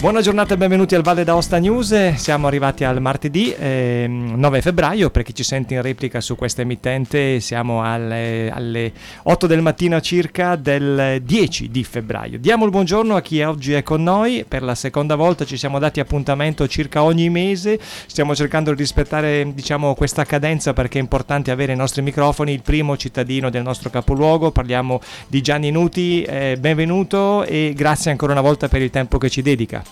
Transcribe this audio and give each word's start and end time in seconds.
Buona 0.00 0.20
giornata 0.20 0.54
e 0.54 0.56
benvenuti 0.56 0.94
al 0.94 1.02
Valle 1.02 1.24
d'Aosta 1.24 1.58
News. 1.58 2.14
Siamo 2.14 2.46
arrivati 2.46 2.84
al 2.84 3.00
martedì 3.00 3.52
eh, 3.52 4.06
9 4.08 4.62
febbraio. 4.62 5.10
Per 5.10 5.24
chi 5.24 5.34
ci 5.34 5.42
sente 5.42 5.74
in 5.74 5.82
replica 5.82 6.20
su 6.20 6.36
questa 6.36 6.62
emittente, 6.62 7.40
siamo 7.40 7.82
alle, 7.82 8.48
alle, 8.48 8.92
8 9.24 9.48
del 9.48 9.60
mattino 9.60 10.00
circa 10.00 10.54
del 10.54 11.20
10 11.20 11.68
di 11.68 11.82
febbraio. 11.82 12.38
Diamo 12.38 12.64
il 12.64 12.70
buongiorno 12.70 13.16
a 13.16 13.20
chi 13.20 13.42
oggi 13.42 13.72
è 13.72 13.82
con 13.82 14.04
noi. 14.04 14.44
Per 14.46 14.62
la 14.62 14.76
seconda 14.76 15.16
volta 15.16 15.44
ci 15.44 15.56
siamo 15.56 15.80
dati 15.80 15.98
appuntamento 15.98 16.68
circa 16.68 17.02
ogni 17.02 17.28
mese. 17.28 17.76
Stiamo 18.06 18.36
cercando 18.36 18.70
di 18.70 18.76
rispettare 18.76 19.52
diciamo, 19.52 19.94
questa 19.94 20.24
cadenza 20.24 20.74
perché 20.74 21.00
è 21.00 21.02
importante 21.02 21.50
avere 21.50 21.72
i 21.72 21.76
nostri 21.76 22.02
microfoni. 22.02 22.52
Il 22.52 22.62
primo 22.62 22.96
cittadino 22.96 23.50
del 23.50 23.64
nostro 23.64 23.90
capoluogo, 23.90 24.52
parliamo 24.52 25.00
di 25.26 25.40
Gianni 25.40 25.72
Nuti. 25.72 26.22
Eh, 26.22 26.56
benvenuto 26.56 27.42
e 27.42 27.72
grazie 27.74 28.12
ancora 28.12 28.30
una 28.30 28.42
volta 28.42 28.68
per 28.68 28.80
il 28.80 28.90
tempo 28.90 29.18
che 29.18 29.28
ci 29.28 29.42
dedica. 29.42 29.87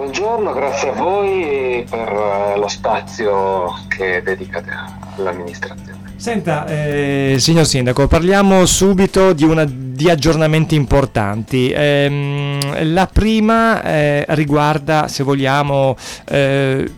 Buongiorno, 0.00 0.54
grazie 0.54 0.88
a 0.88 0.92
voi 0.94 1.84
per 1.86 2.08
eh, 2.08 2.56
lo 2.56 2.68
spazio 2.68 3.84
che 3.86 4.22
dedicate 4.22 4.70
all'amministrazione. 5.18 5.99
Senta, 6.20 6.66
eh, 6.66 7.36
signor 7.38 7.64
Sindaco, 7.64 8.06
parliamo 8.06 8.66
subito 8.66 9.32
di, 9.32 9.44
una, 9.44 9.64
di 9.66 10.10
aggiornamenti 10.10 10.74
importanti. 10.74 11.70
Eh, 11.70 12.58
la 12.82 13.06
prima 13.06 13.82
eh, 13.82 14.26
riguarda, 14.28 15.08
se 15.08 15.22
vogliamo, 15.22 15.96
eh, 16.28 16.92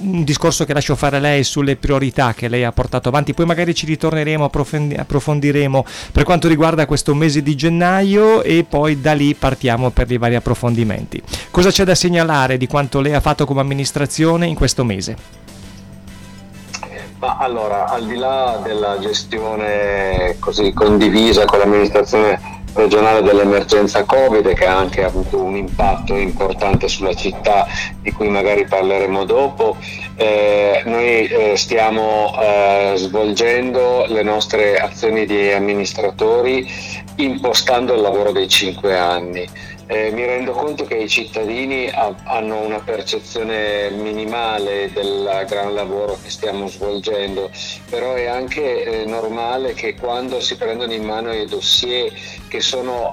un 0.00 0.24
discorso 0.24 0.66
che 0.66 0.74
lascio 0.74 0.94
fare 0.94 1.16
a 1.16 1.20
lei 1.20 1.42
sulle 1.42 1.76
priorità 1.76 2.34
che 2.34 2.48
lei 2.48 2.62
ha 2.62 2.70
portato 2.70 3.08
avanti, 3.08 3.32
poi 3.32 3.46
magari 3.46 3.74
ci 3.74 3.86
ritorneremo, 3.86 4.44
approfondi- 4.44 4.94
approfondiremo 4.94 5.86
per 6.12 6.24
quanto 6.24 6.46
riguarda 6.46 6.84
questo 6.84 7.14
mese 7.14 7.42
di 7.42 7.54
gennaio 7.54 8.42
e 8.42 8.66
poi 8.68 9.00
da 9.00 9.14
lì 9.14 9.34
partiamo 9.34 9.88
per 9.88 10.10
i 10.10 10.18
vari 10.18 10.34
approfondimenti. 10.34 11.22
Cosa 11.50 11.70
c'è 11.70 11.84
da 11.84 11.94
segnalare 11.94 12.58
di 12.58 12.66
quanto 12.66 13.00
lei 13.00 13.14
ha 13.14 13.20
fatto 13.20 13.46
come 13.46 13.62
amministrazione 13.62 14.44
in 14.44 14.54
questo 14.54 14.84
mese? 14.84 15.39
Ma 17.20 17.36
allora, 17.36 17.86
al 17.86 18.06
di 18.06 18.16
là 18.16 18.60
della 18.62 18.98
gestione 18.98 20.36
così 20.38 20.72
condivisa 20.72 21.44
con 21.44 21.58
l'amministrazione 21.58 22.40
regionale 22.72 23.20
dell'emergenza 23.20 24.04
Covid 24.04 24.54
che 24.54 24.64
ha 24.64 24.78
anche 24.78 25.04
avuto 25.04 25.38
un 25.38 25.54
impatto 25.54 26.16
importante 26.16 26.88
sulla 26.88 27.12
città 27.12 27.66
di 28.00 28.10
cui 28.12 28.28
magari 28.28 28.64
parleremo 28.64 29.26
dopo, 29.26 29.76
eh, 30.16 30.82
noi 30.86 31.26
eh, 31.26 31.56
stiamo 31.56 32.32
eh, 32.40 32.92
svolgendo 32.96 34.06
le 34.08 34.22
nostre 34.22 34.78
azioni 34.78 35.26
di 35.26 35.50
amministratori 35.52 36.66
impostando 37.16 37.92
il 37.92 38.00
lavoro 38.00 38.32
dei 38.32 38.48
cinque 38.48 38.96
anni 38.96 39.46
eh, 39.90 40.12
mi 40.12 40.24
rendo 40.24 40.52
conto 40.52 40.84
che 40.84 40.94
i 40.94 41.08
cittadini 41.08 41.88
ha, 41.88 42.14
hanno 42.22 42.60
una 42.60 42.78
percezione 42.78 43.90
minimale 43.90 44.88
del 44.92 45.44
gran 45.48 45.74
lavoro 45.74 46.16
che 46.22 46.30
stiamo 46.30 46.68
svolgendo, 46.68 47.50
però 47.88 48.14
è 48.14 48.26
anche 48.26 48.84
eh, 48.84 49.04
normale 49.04 49.74
che 49.74 49.96
quando 49.96 50.40
si 50.40 50.56
prendono 50.56 50.92
in 50.92 51.02
mano 51.02 51.32
i 51.32 51.44
dossier 51.46 52.12
che 52.46 52.60
sono 52.60 53.12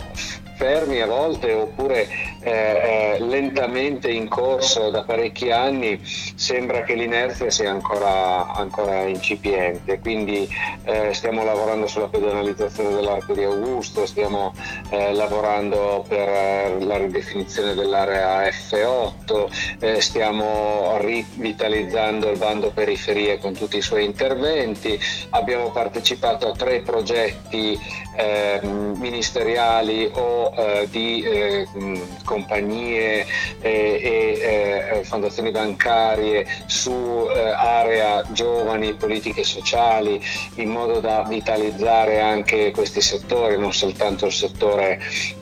fermi 0.56 1.02
a 1.02 1.08
volte 1.08 1.52
oppure 1.54 2.08
eh, 2.48 3.18
lentamente 3.20 4.10
in 4.10 4.28
corso 4.28 4.90
da 4.90 5.04
parecchi 5.04 5.52
anni, 5.52 6.00
sembra 6.04 6.84
che 6.84 6.96
l'inerzia 6.96 7.50
sia 7.50 7.72
ancora, 7.72 8.54
ancora 8.54 9.04
incipiente. 9.04 10.00
Quindi 10.00 10.48
eh, 10.84 11.14
stiamo 11.14 11.44
lavorando 11.44 11.88
sulla 11.88 12.08
pedonalizzazione 12.08 12.96
dell'Arco 12.96 13.34
di 13.34 13.44
Augusto, 13.44 14.06
stiamo 14.06 14.54
eh, 14.90 15.14
lavorando 15.14 16.06
per 16.08 16.28
eh, 16.28 16.78
la 16.80 16.98
ridefinizione 16.98 17.74
dell'area 17.74 18.48
F8, 18.48 19.78
eh, 19.80 20.02
stiamo 20.02 20.98
rivitalizzando 21.00 22.30
il 22.30 22.38
bando 22.38 22.72
periferie 22.72 23.40
con 23.40 23.54
tutti 23.54 23.78
i 23.78 23.82
suoi 23.82 24.06
interventi, 24.06 25.00
abbiamo 25.32 25.72
partecipato 25.72 26.48
a 26.48 26.56
tre 26.56 26.82
progetti 26.82 28.06
ministeriali 28.98 30.10
o 30.14 30.52
eh, 30.56 30.88
di 30.90 31.22
eh, 31.22 31.68
compagnie 32.38 33.26
eh, 33.62 34.00
e 34.02 35.00
eh, 35.00 35.04
fondazioni 35.04 35.50
bancarie 35.52 36.46
su 36.68 36.92
eh, 36.92 37.50
area 37.50 38.24
giovani, 38.32 38.94
politiche 38.94 39.44
sociali, 39.44 40.22
in 40.56 40.70
modo 40.70 41.00
da 41.00 41.24
vitalizzare 41.28 42.20
anche 42.22 42.72
questi 42.72 43.02
settori, 43.02 43.58
non 43.58 43.74
soltanto 43.74 44.28
il 44.28 44.32
settore 44.32 45.00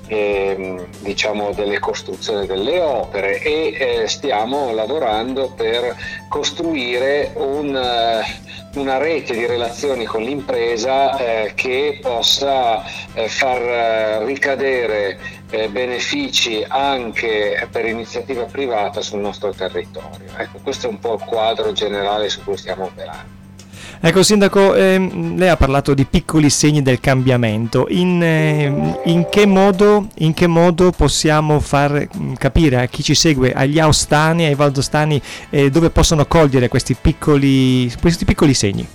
eh, 0.07 0.87
diciamo 0.99 1.51
delle 1.51 1.79
costruzioni 1.79 2.45
delle 2.45 2.79
opere. 2.79 3.41
E 3.41 3.75
eh, 3.77 4.07
stiamo 4.07 4.71
lavorando 4.73 5.51
per 5.51 5.95
costruire 6.29 7.31
un, 7.35 7.75
uh, 7.75 8.44
una 8.75 8.97
rete 8.97 9.33
di 9.33 9.45
relazioni 9.45 10.05
con 10.05 10.21
l'impresa 10.21 11.17
eh, 11.17 11.53
che 11.55 11.99
possa 12.01 12.83
eh, 13.13 13.27
far 13.29 13.61
eh, 13.61 14.25
ricadere 14.25 15.17
eh, 15.49 15.69
benefici 15.69 16.63
anche 16.67 17.67
per 17.71 17.85
iniziativa 17.85 18.43
privata 18.43 19.01
sul 19.01 19.19
nostro 19.19 19.51
territorio. 19.51 20.27
Ecco, 20.37 20.59
questo 20.59 20.87
è 20.87 20.89
un 20.89 20.99
po' 20.99 21.15
il 21.15 21.23
quadro 21.23 21.71
generale 21.71 22.29
su 22.29 22.43
cui 22.43 22.57
stiamo 22.57 22.85
operando. 22.85 23.44
Ecco, 23.99 24.23
Sindaco, 24.23 24.75
ehm, 24.75 25.37
lei 25.37 25.49
ha 25.49 25.57
parlato 25.57 25.93
di 25.93 26.05
piccoli 26.05 26.49
segni 26.49 26.81
del 26.81 26.99
cambiamento. 26.99 27.85
In, 27.89 28.21
eh, 28.21 28.99
in, 29.05 29.27
che, 29.29 29.45
modo, 29.45 30.07
in 30.19 30.33
che, 30.33 30.47
modo, 30.47 30.91
possiamo 30.91 31.59
far 31.59 32.07
mm, 32.15 32.33
capire 32.33 32.81
a 32.81 32.85
chi 32.85 33.01
ci 33.03 33.15
segue, 33.15 33.53
agli 33.53 33.79
austani, 33.79 34.45
ai 34.45 34.55
valdostani, 34.55 35.21
eh, 35.49 35.69
dove 35.69 35.89
possono 35.89 36.25
cogliere 36.25 36.67
questi 36.67 36.95
piccoli, 36.99 37.91
questi 37.99 38.25
piccoli 38.25 38.53
segni? 38.53 38.87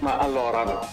Ma 0.00 0.18
allora, 0.18 0.88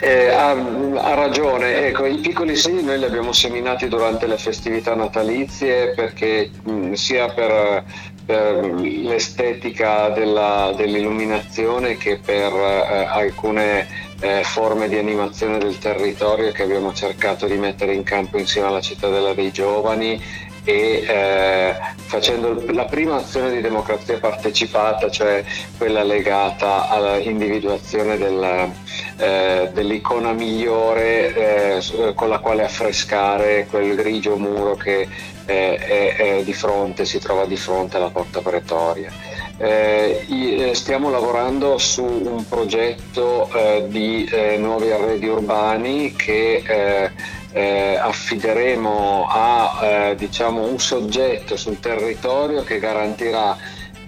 eh, 0.00 0.28
ha, 0.28 0.50
ha, 0.52 1.14
ragione, 1.14 1.88
ecco, 1.88 2.06
i 2.06 2.18
piccoli 2.18 2.56
segni 2.56 2.82
noi 2.82 2.98
li 2.98 3.04
abbiamo 3.04 3.32
seminati 3.32 3.86
durante 3.86 4.26
le 4.26 4.38
festività 4.38 4.94
natalizie 4.94 5.92
perché 5.94 6.50
mh, 6.62 6.72
mm, 6.72 6.92
sia 6.92 7.28
per 7.28 7.84
per 8.30 8.64
l'estetica 8.80 10.10
della, 10.10 10.72
dell'illuminazione 10.76 11.96
che 11.96 12.20
per 12.24 12.52
eh, 12.52 13.06
alcune 13.08 13.88
eh, 14.20 14.44
forme 14.44 14.88
di 14.88 14.96
animazione 14.96 15.58
del 15.58 15.78
territorio 15.78 16.52
che 16.52 16.62
abbiamo 16.62 16.92
cercato 16.92 17.46
di 17.46 17.56
mettere 17.56 17.92
in 17.92 18.04
campo 18.04 18.38
insieme 18.38 18.68
alla 18.68 18.80
cittadella 18.80 19.34
dei 19.34 19.50
giovani 19.50 20.22
e 20.62 21.04
eh, 21.08 21.74
facendo 21.96 22.62
la 22.72 22.84
prima 22.84 23.16
azione 23.16 23.50
di 23.50 23.60
democrazia 23.60 24.18
partecipata, 24.18 25.10
cioè 25.10 25.42
quella 25.76 26.04
legata 26.04 26.88
all'individuazione 26.88 28.16
del, 28.16 28.70
eh, 29.16 29.70
dell'icona 29.72 30.32
migliore 30.32 31.78
eh, 31.78 32.14
con 32.14 32.28
la 32.28 32.38
quale 32.38 32.62
affrescare 32.62 33.66
quel 33.68 33.96
grigio 33.96 34.36
muro 34.36 34.76
che 34.76 35.08
è, 35.44 36.16
è 36.16 36.42
di 36.44 36.52
fronte, 36.52 37.04
si 37.04 37.18
trova 37.18 37.44
di 37.46 37.56
fronte 37.56 37.96
alla 37.96 38.10
porta 38.10 38.40
pretoria. 38.40 39.10
Eh, 39.58 40.24
eh, 40.28 40.74
stiamo 40.74 41.10
lavorando 41.10 41.76
su 41.76 42.02
un 42.02 42.48
progetto 42.48 43.50
eh, 43.52 43.84
di 43.88 44.24
eh, 44.24 44.56
nuovi 44.56 44.90
arredi 44.90 45.26
urbani 45.26 46.14
che 46.14 46.62
eh, 46.66 47.10
eh, 47.52 47.96
affideremo 47.96 49.26
a 49.28 50.14
diciamo, 50.16 50.62
un 50.62 50.78
soggetto 50.78 51.56
sul 51.56 51.80
territorio 51.80 52.62
che 52.62 52.78
garantirà 52.78 53.56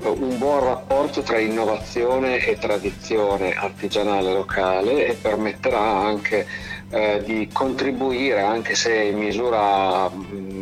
un 0.05 0.39
buon 0.39 0.65
rapporto 0.65 1.23
tra 1.23 1.39
innovazione 1.39 2.45
e 2.45 2.59
tradizione 2.59 3.55
artigianale 3.55 4.33
locale 4.33 5.07
e 5.07 5.15
permetterà 5.15 5.81
anche 5.81 6.47
eh, 6.91 7.23
di 7.25 7.49
contribuire, 7.53 8.41
anche 8.41 8.75
se 8.75 8.95
in 8.95 9.19
misura 9.19 10.11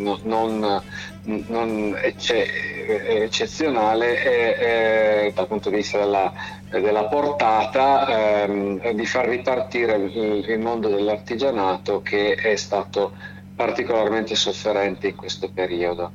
mm, 0.01 0.13
non, 0.23 0.83
non 1.25 1.99
ecce- 2.03 3.23
eccezionale 3.23 4.23
eh, 4.23 5.27
eh, 5.27 5.33
dal 5.35 5.47
punto 5.47 5.71
di 5.71 5.77
vista 5.77 5.99
della, 5.99 6.33
della 6.71 7.05
portata, 7.05 8.43
ehm, 8.43 8.93
di 8.93 9.07
far 9.07 9.29
ripartire 9.29 9.97
il, 9.97 10.45
il 10.49 10.59
mondo 10.59 10.89
dell'artigianato 10.89 12.03
che 12.03 12.35
è 12.35 12.57
stato 12.57 13.13
particolarmente 13.61 14.35
sofferente 14.37 15.09
in 15.09 15.17
questo 15.17 15.51
periodo. 15.53 16.13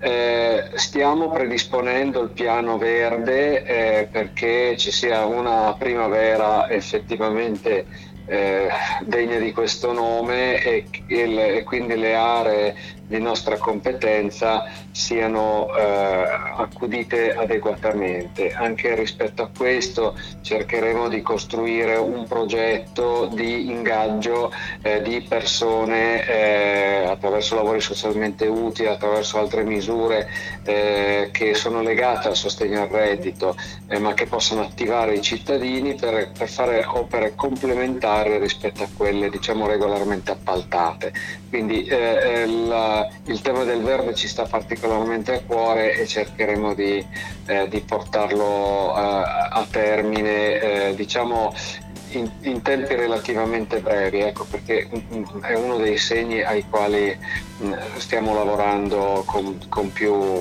Eh, 0.00 0.70
stiamo 0.74 1.30
predisponendo 1.30 2.20
il 2.20 2.30
piano 2.30 2.76
verde 2.76 3.62
eh, 3.62 4.08
perché 4.10 4.76
ci 4.76 4.90
sia 4.90 5.24
una 5.24 5.76
primavera 5.78 6.68
effettivamente 6.68 7.86
eh, 8.26 8.68
degne 9.02 9.38
di 9.38 9.52
questo 9.52 9.92
nome 9.92 10.60
e, 10.60 10.86
e, 11.06 11.26
le, 11.26 11.58
e, 11.58 11.62
quindi 11.62 11.96
le 11.96 12.14
aree 12.16 12.74
di 13.08 13.18
nostra 13.18 13.56
competenza 13.56 14.64
siano 14.92 15.74
eh, 15.74 15.82
accudite 16.56 17.34
adeguatamente. 17.34 18.52
Anche 18.52 18.94
rispetto 18.94 19.42
a 19.42 19.50
questo 19.56 20.14
cercheremo 20.42 21.08
di 21.08 21.22
costruire 21.22 21.96
un 21.96 22.26
progetto 22.28 23.26
di 23.32 23.70
ingaggio 23.70 24.52
eh, 24.82 25.02
di 25.02 25.24
persone 25.26 26.26
eh, 26.26 27.04
attraverso 27.06 27.54
lavori 27.54 27.80
socialmente 27.80 28.46
utili, 28.46 28.88
attraverso 28.88 29.38
altre 29.38 29.64
misure 29.64 30.28
eh, 30.64 31.30
che 31.32 31.54
sono 31.54 31.80
legate 31.82 32.28
al 32.28 32.36
sostegno 32.36 32.82
al 32.82 32.88
reddito, 32.88 33.56
eh, 33.88 33.98
ma 33.98 34.12
che 34.12 34.26
possono 34.26 34.62
attivare 34.62 35.14
i 35.14 35.22
cittadini 35.22 35.94
per, 35.94 36.30
per 36.36 36.48
fare 36.48 36.84
opere 36.84 37.34
complementari 37.34 38.38
rispetto 38.38 38.82
a 38.82 38.88
quelle 38.94 39.30
diciamo 39.30 39.66
regolarmente 39.66 40.32
appaltate. 40.32 41.12
Quindi 41.48 41.84
eh, 41.84 42.46
la, 42.46 42.97
il 43.26 43.40
tema 43.40 43.64
del 43.64 43.82
verde 43.82 44.14
ci 44.14 44.28
sta 44.28 44.44
particolarmente 44.44 45.34
a 45.34 45.40
cuore 45.42 45.94
e 45.98 46.06
cercheremo 46.06 46.74
di, 46.74 47.04
eh, 47.46 47.68
di 47.68 47.80
portarlo 47.80 48.94
a, 48.94 49.20
eh, 49.20 49.48
a 49.50 49.66
termine, 49.70 50.60
eh, 50.60 50.94
diciamo 50.94 51.52
in, 52.10 52.30
in, 52.42 52.62
tempi 52.62 52.94
relativamente 52.94 53.80
brevi, 53.80 54.20
ecco, 54.20 54.44
perché 54.44 54.88
è 55.42 55.54
uno 55.54 55.76
dei 55.76 55.98
segni 55.98 56.42
ai 56.42 56.64
quali 56.68 57.16
mm, 57.62 57.72
stiamo 57.98 58.32
lavorando 58.32 59.22
con, 59.26 59.58
con, 59.68 59.92
più, 59.92 60.40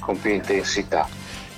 con 0.00 0.18
più 0.18 0.32
intensità. 0.32 1.06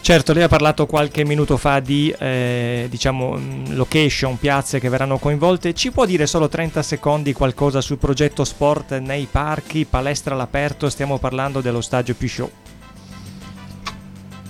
Certo, 0.08 0.32
lei 0.32 0.42
ha 0.42 0.48
parlato 0.48 0.86
qualche 0.86 1.22
minuto 1.22 1.58
fa 1.58 1.80
di 1.80 2.10
eh, 2.18 2.86
diciamo, 2.88 3.36
mm, 3.36 3.74
location, 3.74 4.38
piazze 4.38 4.80
che 4.80 4.88
verranno 4.88 5.18
coinvolte. 5.18 5.74
Ci 5.74 5.90
può 5.90 6.06
dire 6.06 6.26
solo 6.26 6.48
30 6.48 6.82
secondi 6.82 7.34
qualcosa 7.34 7.82
sul 7.82 7.98
progetto 7.98 8.42
sport 8.42 8.96
nei 9.00 9.28
parchi, 9.30 9.84
palestra 9.84 10.32
all'aperto? 10.32 10.88
Stiamo 10.88 11.18
parlando 11.18 11.60
dello 11.60 11.82
stadio 11.82 12.14
Pisciot. 12.14 12.67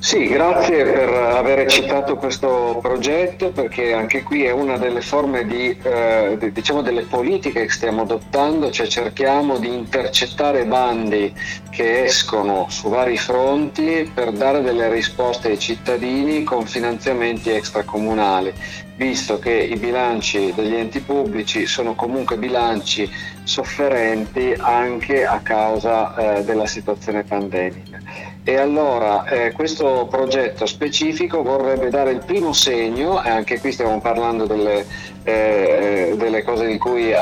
Sì, 0.09 0.27
grazie 0.27 0.85
per 0.85 1.11
aver 1.11 1.71
citato 1.71 2.17
questo 2.17 2.79
progetto 2.81 3.51
perché 3.51 3.93
anche 3.93 4.23
qui 4.23 4.43
è 4.43 4.51
una 4.51 4.79
delle 4.79 5.03
forme 5.03 5.45
di, 5.45 5.79
eh, 5.83 6.51
diciamo 6.51 6.81
delle 6.81 7.03
politiche 7.03 7.67
che 7.67 7.71
stiamo 7.71 8.01
adottando, 8.01 8.71
cioè 8.71 8.87
cerchiamo 8.87 9.59
di 9.59 9.69
intercettare 9.69 10.65
bandi 10.65 11.35
che 11.69 12.05
escono 12.05 12.69
su 12.71 12.89
vari 12.89 13.19
fronti 13.19 14.11
per 14.15 14.33
dare 14.33 14.63
delle 14.63 14.91
risposte 14.91 15.49
ai 15.49 15.59
cittadini 15.59 16.43
con 16.43 16.65
finanziamenti 16.65 17.51
extracomunali, 17.51 18.51
visto 18.99 19.39
che 19.39 19.53
i 19.53 19.77
bilanci 19.77 20.53
degli 20.55 20.75
enti 20.75 20.99
pubblici 20.99 21.67
sono 21.67 21.95
comunque 21.95 22.37
bilanci 22.37 23.09
sofferenti 23.45 24.53
anche 24.59 25.25
a 25.25 25.39
causa 25.39 26.17
eh, 26.17 26.45
della 26.45 26.67
situazione 26.67 27.23
pandemica. 27.23 27.99
E 28.43 28.57
allora 28.57 29.25
eh, 29.27 29.53
questo 29.53 30.09
progetto 30.11 30.67
specifico 30.67 31.43
vorrebbe 31.43 31.91
dare 31.91 32.11
il 32.11 32.25
primo 32.25 32.53
segno, 32.53 33.23
e 33.23 33.31
anche 33.31 33.61
qui 33.61 33.71
stiamo 33.71 34.01
parlando 34.01 34.47
delle, 34.47 34.85
eh, 35.23 36.15
delle 36.17 36.43
cose 36.43 36.67
di 36.67 36.77
cui 36.79 37.11
eh, 37.11 37.17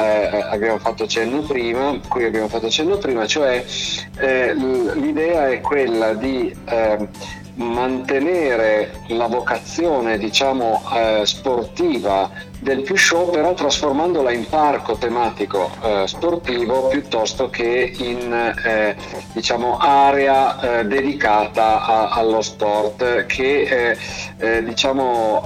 abbiamo 0.50 0.78
fatto 0.78 1.06
cenno 1.06 1.40
prima, 1.40 2.00
abbiamo 2.08 2.49
fatto 2.49 2.70
cenno 2.70 2.96
prima, 2.96 3.26
cioè 3.26 3.62
eh, 4.19 4.55
l'idea 4.55 5.49
è 5.50 5.61
quella 5.61 6.14
di 6.14 6.55
ehm, 6.64 7.08
mantenere 7.56 9.00
la 9.08 9.26
vocazione 9.26 10.19
diciamo, 10.19 10.82
eh, 10.94 11.23
sportiva 11.25 12.31
del 12.61 12.82
più 12.82 12.97
show 12.97 13.31
però 13.31 13.55
trasformandola 13.55 14.32
in 14.32 14.49
parco 14.49 14.97
tematico 14.97 15.70
eh, 15.82 16.05
sportivo 16.06 16.88
piuttosto 16.88 17.50
che 17.50 17.93
in 17.99 18.32
eh, 18.64 18.97
diciamo, 19.32 19.76
area 19.79 20.81
eh, 20.81 20.87
dedicata 20.87 21.85
a, 21.85 22.08
allo 22.08 22.41
sport 22.41 23.26
che 23.26 23.62
eh, 23.62 23.99
eh, 24.38 24.62
diciamo, 24.64 25.43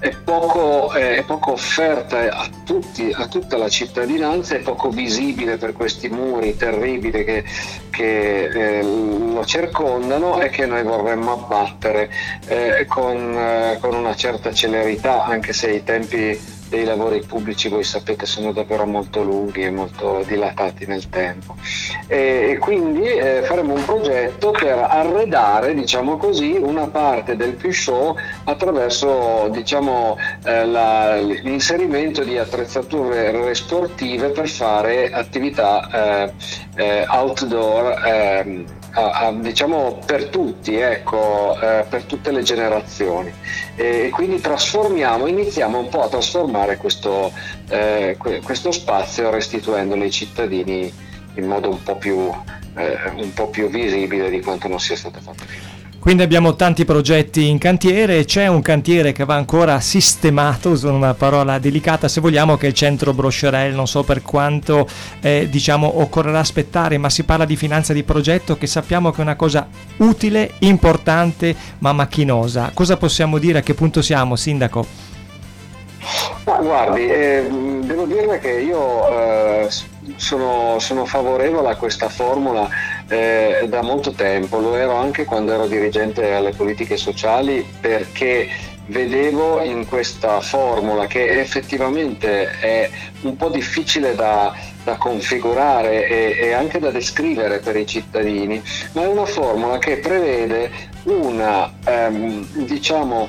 eh, 0.00 0.08
è, 0.08 0.16
poco, 0.24 0.92
è, 0.92 1.22
poco, 1.26 1.52
offerta 1.52 2.18
a, 2.30 2.48
tutti, 2.64 3.10
a, 3.14 3.26
tutta 3.26 3.56
la 3.56 3.68
cittadinanza, 3.68 4.54
è 4.54 4.60
poco 4.60 4.88
visibile 4.90 5.56
per 5.56 5.72
questi 5.72 6.08
muri 6.08 6.56
terribili 6.56 7.24
che, 7.24 7.44
che 7.90 8.80
lo 8.82 9.44
circondano 9.44 10.40
e 10.40 10.48
che 10.48 10.66
noi 10.66 10.82
vorremmo 10.82 11.32
abbattere 11.32 12.10
con, 12.88 13.78
con 13.80 13.94
una 13.94 14.14
certa 14.14 14.52
celerità 14.52 15.24
anche 15.24 15.52
se 15.52 15.70
i 15.70 15.84
tempi 15.84 16.38
dei 16.74 16.84
lavori 16.84 17.22
pubblici 17.24 17.68
voi 17.68 17.84
sapete 17.84 18.26
sono 18.26 18.52
davvero 18.52 18.84
molto 18.84 19.22
lunghi 19.22 19.62
e 19.62 19.70
molto 19.70 20.24
dilatati 20.26 20.86
nel 20.86 21.08
tempo. 21.08 21.54
E, 22.08 22.50
e 22.50 22.58
quindi 22.58 23.04
eh, 23.04 23.42
faremo 23.42 23.74
un 23.74 23.84
progetto 23.84 24.50
per 24.50 24.78
arredare 24.78 25.74
diciamo 25.74 26.16
così 26.16 26.56
una 26.58 26.88
parte 26.88 27.36
del 27.36 27.54
più 27.54 27.72
show 27.72 28.16
attraverso 28.44 29.48
diciamo 29.52 30.18
eh, 30.44 30.66
la, 30.66 31.16
l'inserimento 31.16 32.24
di 32.24 32.38
attrezzature 32.38 33.54
sportive 33.54 34.30
per 34.30 34.48
fare 34.48 35.10
attività 35.10 36.26
eh, 36.26 36.32
eh 36.74 37.06
outdoor 37.08 38.02
ehm, 38.04 38.64
a, 38.94 39.10
a, 39.10 39.32
diciamo 39.32 40.00
per 40.06 40.26
tutti, 40.26 40.76
ecco, 40.76 41.58
eh, 41.60 41.84
per 41.88 42.04
tutte 42.04 42.30
le 42.30 42.42
generazioni. 42.42 43.32
E 43.74 44.10
quindi 44.12 44.40
trasformiamo, 44.40 45.26
iniziamo 45.26 45.78
un 45.78 45.88
po' 45.88 46.02
a 46.02 46.08
trasformare 46.08 46.76
questo, 46.76 47.32
eh, 47.68 48.16
questo 48.42 48.72
spazio 48.72 49.30
restituendolo 49.30 50.02
ai 50.02 50.10
cittadini 50.10 50.92
in 51.36 51.46
modo 51.46 51.70
un 51.70 51.82
po' 51.82 51.96
più, 51.96 52.30
eh, 52.76 52.98
un 53.16 53.32
po 53.34 53.48
più 53.48 53.68
visibile 53.68 54.30
di 54.30 54.40
quanto 54.40 54.68
non 54.68 54.78
sia 54.78 54.96
stato 54.96 55.20
fatto 55.20 55.44
finora. 55.44 55.73
Quindi 56.04 56.22
abbiamo 56.22 56.54
tanti 56.54 56.84
progetti 56.84 57.48
in 57.48 57.56
cantiere, 57.56 58.26
c'è 58.26 58.46
un 58.46 58.60
cantiere 58.60 59.12
che 59.12 59.24
va 59.24 59.36
ancora 59.36 59.80
sistemato, 59.80 60.68
uso 60.68 60.90
una 60.90 61.14
parola 61.14 61.58
delicata 61.58 62.08
se 62.08 62.20
vogliamo, 62.20 62.58
che 62.58 62.66
è 62.66 62.68
il 62.68 62.74
centro 62.74 63.14
Brocherel, 63.14 63.72
non 63.72 63.86
so 63.86 64.02
per 64.02 64.20
quanto 64.20 64.86
eh, 65.22 65.48
diciamo 65.48 66.00
occorrerà 66.02 66.40
aspettare, 66.40 66.98
ma 66.98 67.08
si 67.08 67.24
parla 67.24 67.46
di 67.46 67.56
finanza 67.56 67.94
di 67.94 68.02
progetto 68.02 68.58
che 68.58 68.66
sappiamo 68.66 69.12
che 69.12 69.20
è 69.20 69.22
una 69.22 69.34
cosa 69.34 69.66
utile, 69.96 70.50
importante 70.58 71.56
ma 71.78 71.94
macchinosa. 71.94 72.72
Cosa 72.74 72.98
possiamo 72.98 73.38
dire? 73.38 73.60
A 73.60 73.62
che 73.62 73.72
punto 73.72 74.02
siamo, 74.02 74.36
Sindaco? 74.36 74.86
Ma 76.44 76.58
guardi, 76.58 77.08
eh, 77.08 77.46
devo 77.80 78.04
dirle 78.04 78.38
che 78.40 78.60
io 78.60 79.08
eh, 79.08 79.68
sono, 80.16 80.78
sono, 80.78 81.06
favorevole 81.06 81.70
a 81.70 81.76
questa 81.76 82.10
formula 82.10 82.68
eh, 83.08 83.66
da 83.68 83.82
molto 83.82 84.12
tempo, 84.12 84.58
lo 84.58 84.76
ero 84.76 84.94
anche 84.94 85.24
quando 85.24 85.52
ero 85.52 85.66
dirigente 85.66 86.32
alle 86.32 86.52
politiche 86.52 86.96
sociali 86.96 87.66
perché 87.80 88.48
vedevo 88.86 89.62
in 89.62 89.86
questa 89.86 90.40
formula 90.40 91.06
che 91.06 91.40
effettivamente 91.40 92.50
è 92.60 92.90
un 93.22 93.36
po' 93.36 93.48
difficile 93.48 94.14
da, 94.14 94.54
da 94.82 94.96
configurare 94.96 96.06
e, 96.06 96.46
e, 96.46 96.52
anche 96.52 96.78
da 96.78 96.90
descrivere 96.90 97.60
per 97.60 97.76
i 97.76 97.86
cittadini, 97.86 98.62
ma 98.92 99.02
è 99.02 99.06
una 99.06 99.24
formula 99.24 99.78
che 99.78 99.98
prevede 99.98 100.70
una 101.04 101.72
ehm, 101.84 102.46
diciamo 102.64 103.28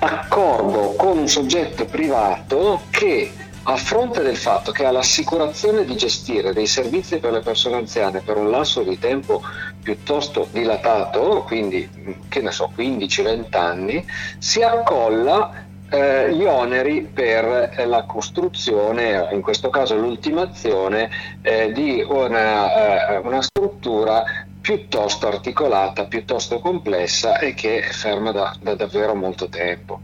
accordo 0.00 0.94
con 0.96 1.18
un 1.18 1.28
soggetto 1.28 1.86
privato 1.86 2.82
che 2.90 3.32
a 3.66 3.76
fronte 3.76 4.22
del 4.22 4.36
fatto 4.36 4.72
che 4.72 4.84
ha 4.84 4.90
l'assicurazione 4.90 5.84
di 5.84 5.96
gestire 5.96 6.52
dei 6.52 6.66
servizi 6.66 7.18
per 7.18 7.32
le 7.32 7.40
persone 7.40 7.76
anziane 7.76 8.20
per 8.20 8.36
un 8.36 8.50
lasso 8.50 8.82
di 8.82 8.98
tempo 8.98 9.42
piuttosto 9.82 10.48
dilatato, 10.50 11.44
quindi 11.46 11.88
che 12.28 12.40
ne 12.40 12.50
so, 12.50 12.70
15-20 12.76 13.56
anni, 13.56 14.06
si 14.38 14.62
accolla 14.62 15.64
eh, 15.88 16.34
gli 16.34 16.44
oneri 16.44 17.02
per 17.02 17.72
eh, 17.76 17.86
la 17.86 18.04
costruzione, 18.04 19.28
in 19.32 19.40
questo 19.40 19.70
caso 19.70 19.96
l'ultimazione, 19.96 21.10
eh, 21.40 21.72
di 21.72 22.04
una, 22.06 23.14
eh, 23.14 23.16
una 23.18 23.40
struttura 23.40 24.24
piuttosto 24.64 25.26
articolata, 25.26 26.06
piuttosto 26.06 26.58
complessa 26.58 27.38
e 27.38 27.52
che 27.52 27.80
è 27.80 27.90
ferma 27.90 28.32
da, 28.32 28.56
da 28.62 28.74
davvero 28.74 29.14
molto 29.14 29.50
tempo. 29.50 30.00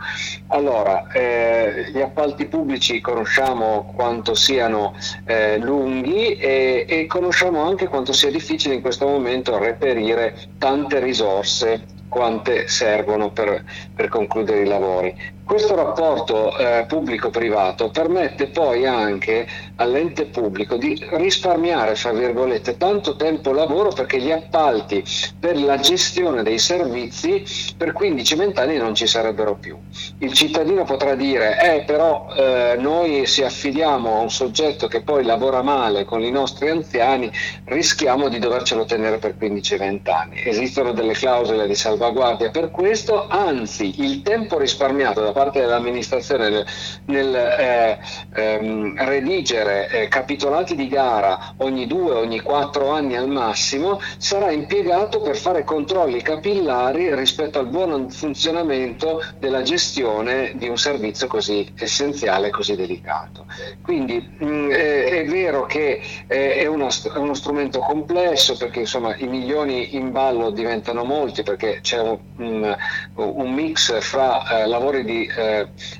Allora, 0.48 1.10
eh, 1.12 1.90
gli 1.90 2.00
appalti 2.02 2.44
pubblici 2.44 3.00
conosciamo 3.00 3.90
quanto 3.96 4.34
siano 4.34 4.94
eh, 5.24 5.56
lunghi 5.56 6.34
e, 6.36 6.84
e 6.86 7.06
conosciamo 7.06 7.62
anche 7.62 7.88
quanto 7.88 8.12
sia 8.12 8.30
difficile 8.30 8.74
in 8.74 8.82
questo 8.82 9.06
momento 9.06 9.56
reperire 9.56 10.36
tante 10.58 11.00
risorse 11.00 11.82
quante 12.10 12.68
servono 12.68 13.30
per, 13.30 13.64
per 13.94 14.08
concludere 14.08 14.60
i 14.60 14.66
lavori. 14.66 15.16
Questo 15.50 15.74
rapporto 15.74 16.56
eh, 16.56 16.84
pubblico-privato 16.86 17.90
permette 17.90 18.46
poi 18.46 18.86
anche 18.86 19.48
all'ente 19.76 20.26
pubblico 20.26 20.76
di 20.76 20.96
risparmiare, 21.14 21.96
fra 21.96 22.12
virgolette, 22.12 22.76
tanto 22.76 23.16
tempo 23.16 23.50
lavoro 23.50 23.88
perché 23.88 24.20
gli 24.20 24.30
appalti 24.30 25.02
per 25.40 25.60
la 25.60 25.76
gestione 25.80 26.44
dei 26.44 26.60
servizi 26.60 27.42
per 27.76 27.92
15-20 27.98 28.60
anni 28.60 28.76
non 28.76 28.94
ci 28.94 29.08
sarebbero 29.08 29.56
più. 29.56 29.76
Il 30.18 30.32
cittadino 30.34 30.84
potrà 30.84 31.16
dire, 31.16 31.58
eh 31.60 31.82
però 31.82 32.28
eh, 32.32 32.76
noi 32.78 33.26
se 33.26 33.44
affidiamo 33.44 34.18
a 34.18 34.20
un 34.20 34.30
soggetto 34.30 34.86
che 34.86 35.02
poi 35.02 35.24
lavora 35.24 35.62
male 35.62 36.04
con 36.04 36.22
i 36.22 36.30
nostri 36.30 36.68
anziani, 36.68 37.28
rischiamo 37.64 38.28
di 38.28 38.38
dovercelo 38.38 38.84
tenere 38.84 39.18
per 39.18 39.34
15-20 39.36 40.10
anni. 40.12 40.42
Esistono 40.44 40.92
delle 40.92 41.14
clausole 41.14 41.66
di 41.66 41.74
salvaguardia 41.74 42.50
per 42.50 42.70
questo, 42.70 43.26
anzi 43.26 44.00
il 44.04 44.22
tempo 44.22 44.56
risparmiato 44.56 45.20
da 45.20 45.32
parte 45.32 45.38
dell'amministrazione 45.48 46.64
nel, 47.06 47.34
eh, 47.34 47.98
ehm, 48.34 48.94
redigere 49.04 49.88
eh, 49.88 50.08
capitolati 50.08 50.74
di 50.76 50.88
gara 50.88 51.54
ogni 51.58 51.86
due, 51.86 52.12
ogni 52.12 52.40
quattro 52.40 52.90
anni 52.90 53.16
al 53.16 53.28
massimo, 53.28 54.00
sarà 54.18 54.50
impiegato 54.50 55.20
per 55.20 55.36
fare 55.36 55.64
controlli 55.64 56.20
capillari 56.20 57.14
rispetto 57.14 57.58
al 57.58 57.68
buon 57.68 58.10
funzionamento 58.10 59.22
della 59.38 59.62
gestione 59.62 60.52
di 60.56 60.68
un 60.68 60.76
servizio 60.76 61.26
così 61.26 61.72
essenziale, 61.76 62.50
così 62.50 62.76
delicato. 62.76 63.46
Quindi 63.82 64.36
mh, 64.38 64.44
mm, 64.44 64.70
eh, 64.70 65.04
è 65.04 65.24
vero 65.26 65.66
che 65.66 66.00
eh, 66.26 66.54
è, 66.54 66.66
uno, 66.66 66.88
è, 66.88 67.16
uno, 67.16 67.34
strumento 67.34 67.78
complesso 67.80 68.56
perché 68.56 68.80
insomma 68.80 69.14
i 69.16 69.26
milioni 69.26 69.94
in 69.96 70.10
ballo 70.10 70.50
diventano 70.50 71.04
molti 71.04 71.42
perché 71.42 71.80
c'è 71.80 72.00
un, 72.00 72.18
un, 72.36 72.76
un 73.14 73.52
mix 73.52 74.00
fra 74.00 74.62
eh, 74.62 74.66
lavori 74.66 75.04
di 75.04 75.29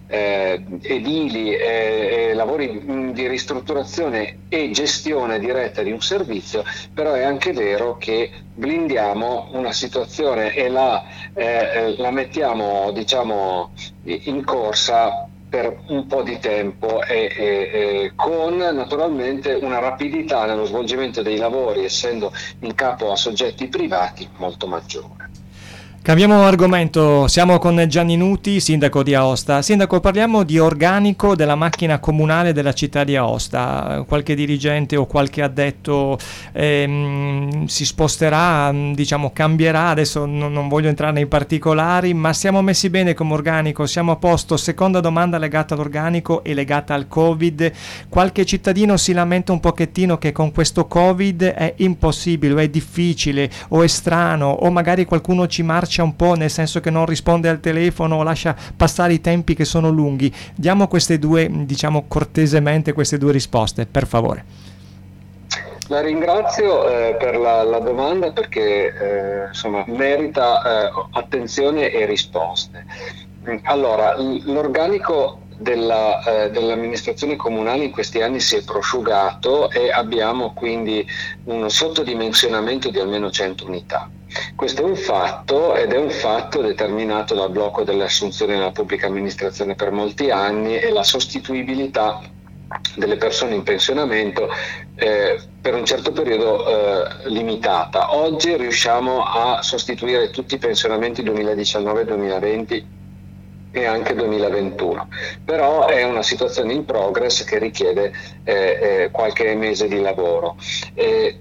edili 0.06 1.54
e 1.54 2.32
lavori 2.34 2.70
mm, 2.70 3.10
di 3.10 3.26
ristrutturazione 3.26 4.40
e 4.48 4.70
gestione 4.70 5.38
diretta 5.38 5.82
di 5.82 5.92
un 5.92 6.00
servizio, 6.00 6.64
però 6.92 7.12
è 7.12 7.22
anche 7.22 7.52
vero 7.52 7.96
che 7.96 8.30
blindiamo 8.54 9.48
una 9.52 9.72
situazione 9.72 10.54
e 10.54 10.68
la, 10.68 11.02
eh, 11.34 11.94
la 11.96 12.10
mettiamo 12.10 12.90
diciamo, 12.92 13.72
in 14.04 14.44
corsa 14.44 15.28
per 15.50 15.82
un 15.88 16.06
po' 16.06 16.22
di 16.22 16.38
tempo 16.38 17.02
e, 17.02 17.32
e, 17.36 17.44
e, 17.44 18.12
con 18.14 18.56
naturalmente 18.56 19.54
una 19.54 19.80
rapidità 19.80 20.46
nello 20.46 20.64
svolgimento 20.64 21.22
dei 21.22 21.36
lavori, 21.36 21.84
essendo 21.84 22.32
in 22.60 22.74
capo 22.74 23.10
a 23.10 23.16
soggetti 23.16 23.66
privati, 23.66 24.28
molto 24.36 24.68
maggiore. 24.68 25.29
Cambiamo 26.10 26.42
argomento, 26.42 27.28
siamo 27.28 27.60
con 27.60 27.84
Gianni 27.86 28.16
Nuti, 28.16 28.58
sindaco 28.58 29.04
di 29.04 29.14
Aosta. 29.14 29.62
Sindaco, 29.62 30.00
parliamo 30.00 30.42
di 30.42 30.58
organico 30.58 31.36
della 31.36 31.54
macchina 31.54 32.00
comunale 32.00 32.52
della 32.52 32.72
città 32.72 33.04
di 33.04 33.14
Aosta. 33.14 34.04
Qualche 34.08 34.34
dirigente 34.34 34.96
o 34.96 35.06
qualche 35.06 35.40
addetto 35.40 36.18
ehm, 36.50 37.66
si 37.66 37.84
sposterà, 37.84 38.72
diciamo 38.92 39.30
cambierà, 39.32 39.90
adesso 39.90 40.26
non, 40.26 40.52
non, 40.52 40.66
voglio 40.66 40.88
entrare 40.88 41.12
nei 41.12 41.26
particolari, 41.26 42.12
ma 42.12 42.32
siamo 42.32 42.60
messi 42.60 42.90
bene 42.90 43.14
come 43.14 43.32
organico, 43.32 43.86
siamo 43.86 44.10
a 44.10 44.16
posto. 44.16 44.56
Seconda 44.56 44.98
domanda 44.98 45.38
legata 45.38 45.74
all'organico 45.74 46.42
e 46.42 46.54
legata 46.54 46.92
al 46.92 47.06
Covid. 47.06 47.70
Qualche 48.08 48.44
cittadino 48.44 48.96
si 48.96 49.12
lamenta 49.12 49.52
un 49.52 49.60
pochettino 49.60 50.18
che 50.18 50.32
con 50.32 50.50
questo 50.50 50.88
Covid 50.88 51.44
è 51.44 51.74
impossibile, 51.76 52.54
o 52.54 52.58
è 52.58 52.68
difficile, 52.68 53.48
o 53.68 53.84
è 53.84 53.86
strano, 53.86 54.48
o 54.48 54.72
magari 54.72 55.04
qualcuno 55.04 55.46
ci 55.46 55.62
marcia 55.62 55.98
marcia 56.00 56.02
un 56.02 56.16
po', 56.16 56.34
nel 56.34 56.50
senso 56.50 56.80
che 56.80 56.90
non 56.90 57.06
risponde 57.06 57.48
al 57.48 57.60
telefono 57.60 58.22
lascia 58.22 58.56
passare 58.76 59.12
i 59.12 59.20
tempi 59.20 59.54
che 59.54 59.64
sono 59.64 59.90
lunghi. 59.90 60.32
Diamo 60.54 60.88
queste 60.88 61.18
due, 61.18 61.48
diciamo 61.50 62.04
cortesemente, 62.08 62.92
queste 62.92 63.18
due 63.18 63.32
risposte, 63.32 63.86
per 63.86 64.06
favore. 64.06 64.44
La 65.88 66.00
ringrazio 66.00 66.88
eh, 66.88 67.16
per 67.18 67.36
la, 67.36 67.64
la, 67.64 67.80
domanda 67.80 68.30
perché 68.30 68.94
eh, 68.94 69.46
insomma, 69.48 69.82
merita 69.88 70.62
eh, 70.62 70.90
attenzione 71.12 71.90
e 71.90 72.06
risposte. 72.06 72.84
Allora, 73.64 74.14
l'organico 74.16 75.40
della, 75.60 76.22
eh, 76.22 76.50
dell'amministrazione 76.50 77.36
comunale 77.36 77.84
in 77.84 77.90
questi 77.90 78.22
anni 78.22 78.40
si 78.40 78.56
è 78.56 78.64
prosciugato 78.64 79.70
e 79.70 79.90
abbiamo 79.90 80.54
quindi 80.54 81.06
un 81.44 81.68
sottodimensionamento 81.68 82.88
di 82.88 82.98
almeno 82.98 83.30
100 83.30 83.66
unità. 83.66 84.10
Questo 84.54 84.82
è 84.82 84.84
un 84.84 84.96
fatto 84.96 85.74
ed 85.74 85.92
è 85.92 85.98
un 85.98 86.08
fatto 86.08 86.62
determinato 86.62 87.34
dal 87.34 87.50
blocco 87.50 87.82
delle 87.82 88.04
assunzioni 88.04 88.54
nella 88.54 88.70
pubblica 88.70 89.06
amministrazione 89.06 89.74
per 89.74 89.90
molti 89.90 90.30
anni 90.30 90.78
e 90.78 90.90
la 90.90 91.02
sostituibilità 91.02 92.22
delle 92.94 93.16
persone 93.16 93.54
in 93.54 93.64
pensionamento 93.64 94.48
eh, 94.94 95.40
per 95.60 95.74
un 95.74 95.84
certo 95.84 96.12
periodo 96.12 96.66
eh, 96.66 97.28
limitata. 97.28 98.14
Oggi 98.14 98.56
riusciamo 98.56 99.24
a 99.24 99.60
sostituire 99.60 100.30
tutti 100.30 100.54
i 100.54 100.58
pensionamenti 100.58 101.22
2019-2020 101.22 102.98
e 103.70 103.84
anche 103.84 104.14
2021. 104.14 105.08
Però 105.44 105.86
è 105.86 106.02
una 106.04 106.22
situazione 106.22 106.72
in 106.72 106.84
progress 106.84 107.44
che 107.44 107.58
richiede 107.58 108.12
eh, 108.44 108.54
eh, 108.54 109.08
qualche 109.10 109.54
mese 109.54 109.88
di 109.88 110.00
lavoro. 110.00 110.56
Eh, 110.94 111.38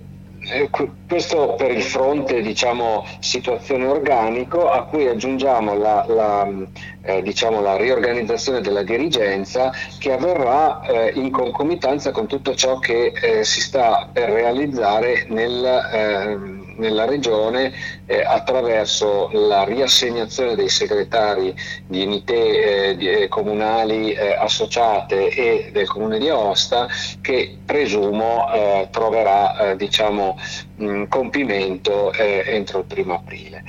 questo 1.07 1.55
per 1.57 1.71
il 1.71 1.83
fronte 1.83 2.41
diciamo, 2.41 3.05
situazione 3.19 3.85
organico 3.85 4.69
a 4.69 4.83
cui 4.83 5.07
aggiungiamo 5.07 5.77
la, 5.77 6.05
la, 6.07 6.47
eh, 7.01 7.21
diciamo, 7.21 7.61
la, 7.61 7.75
riorganizzazione 7.75 8.61
della 8.61 8.83
dirigenza 8.83 9.71
che 9.99 10.13
avverrà 10.13 10.81
eh, 10.81 11.11
in 11.15 11.29
concomitanza 11.29 12.11
con 12.11 12.25
tutto 12.25 12.55
ciò 12.55 12.79
che 12.79 13.11
eh, 13.13 13.43
si 13.43 13.61
sta 13.61 14.09
per 14.11 14.29
realizzare 14.29 15.25
nel 15.29 15.89
ehm, 15.93 16.59
nella 16.79 17.05
regione 17.05 17.73
eh, 18.09 18.23
attraverso 18.25 19.29
la 19.31 19.63
riassegnazione 19.63 20.55
dei 20.55 20.67
segretari 20.67 21.55
di 21.85 22.03
unità 22.03 22.33
eh, 22.33 22.97
eh, 22.99 23.27
comunali 23.27 24.13
eh, 24.13 24.33
associate 24.33 25.29
e 25.29 25.69
del 25.71 25.87
comune 25.87 26.17
di 26.17 26.27
Aosta 26.27 26.87
che 27.21 27.57
presumo 27.63 28.51
eh, 28.51 28.87
troverà 28.91 29.71
eh, 29.71 29.75
diciamo, 29.75 30.37
mh, 30.75 31.03
compimento 31.03 32.11
entro 32.13 32.79
il 32.79 32.85
primo 32.85 33.13
aprile. 33.15 33.63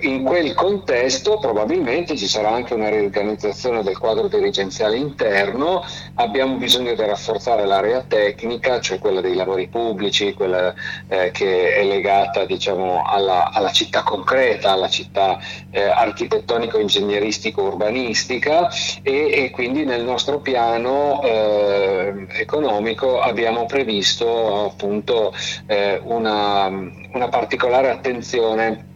in 0.00 0.24
quel 0.24 0.54
contesto 0.54 1.38
probabilmente 1.38 2.16
ci 2.16 2.26
sarà 2.26 2.50
anche 2.50 2.74
una 2.74 2.88
riorganizzazione 2.88 3.82
del 3.82 3.96
quadro 3.96 4.28
dirigenziale 4.28 4.96
interno, 4.96 5.82
abbiamo 6.16 6.56
bisogno 6.56 6.94
di 6.94 7.04
rafforzare 7.04 7.64
l'area 7.64 8.04
tecnica, 8.06 8.80
cioè 8.80 8.98
quella 8.98 9.20
dei 9.20 9.34
lavori 9.34 9.68
pubblici, 9.68 10.34
quella 10.34 10.74
che 11.08 11.74
è 11.74 11.84
legata 11.84 12.44
diciamo, 12.44 13.02
alla, 13.04 13.21
alla, 13.28 13.70
città 13.72 14.02
concreta, 14.02 14.72
alla 14.72 14.88
città 14.88 15.38
eh, 15.70 15.82
architettonico-ingegneristico-urbanistica 15.82 18.68
e, 19.02 19.30
e, 19.32 19.50
quindi 19.50 19.84
nel 19.84 20.04
nostro 20.04 20.40
piano 20.40 21.20
eh, 21.22 22.26
economico 22.30 23.20
abbiamo 23.20 23.66
previsto 23.66 24.64
appunto 24.66 25.34
eh, 25.66 26.00
una, 26.04 26.66
una 26.66 27.28
particolare 27.28 27.90
attenzione 27.90 28.90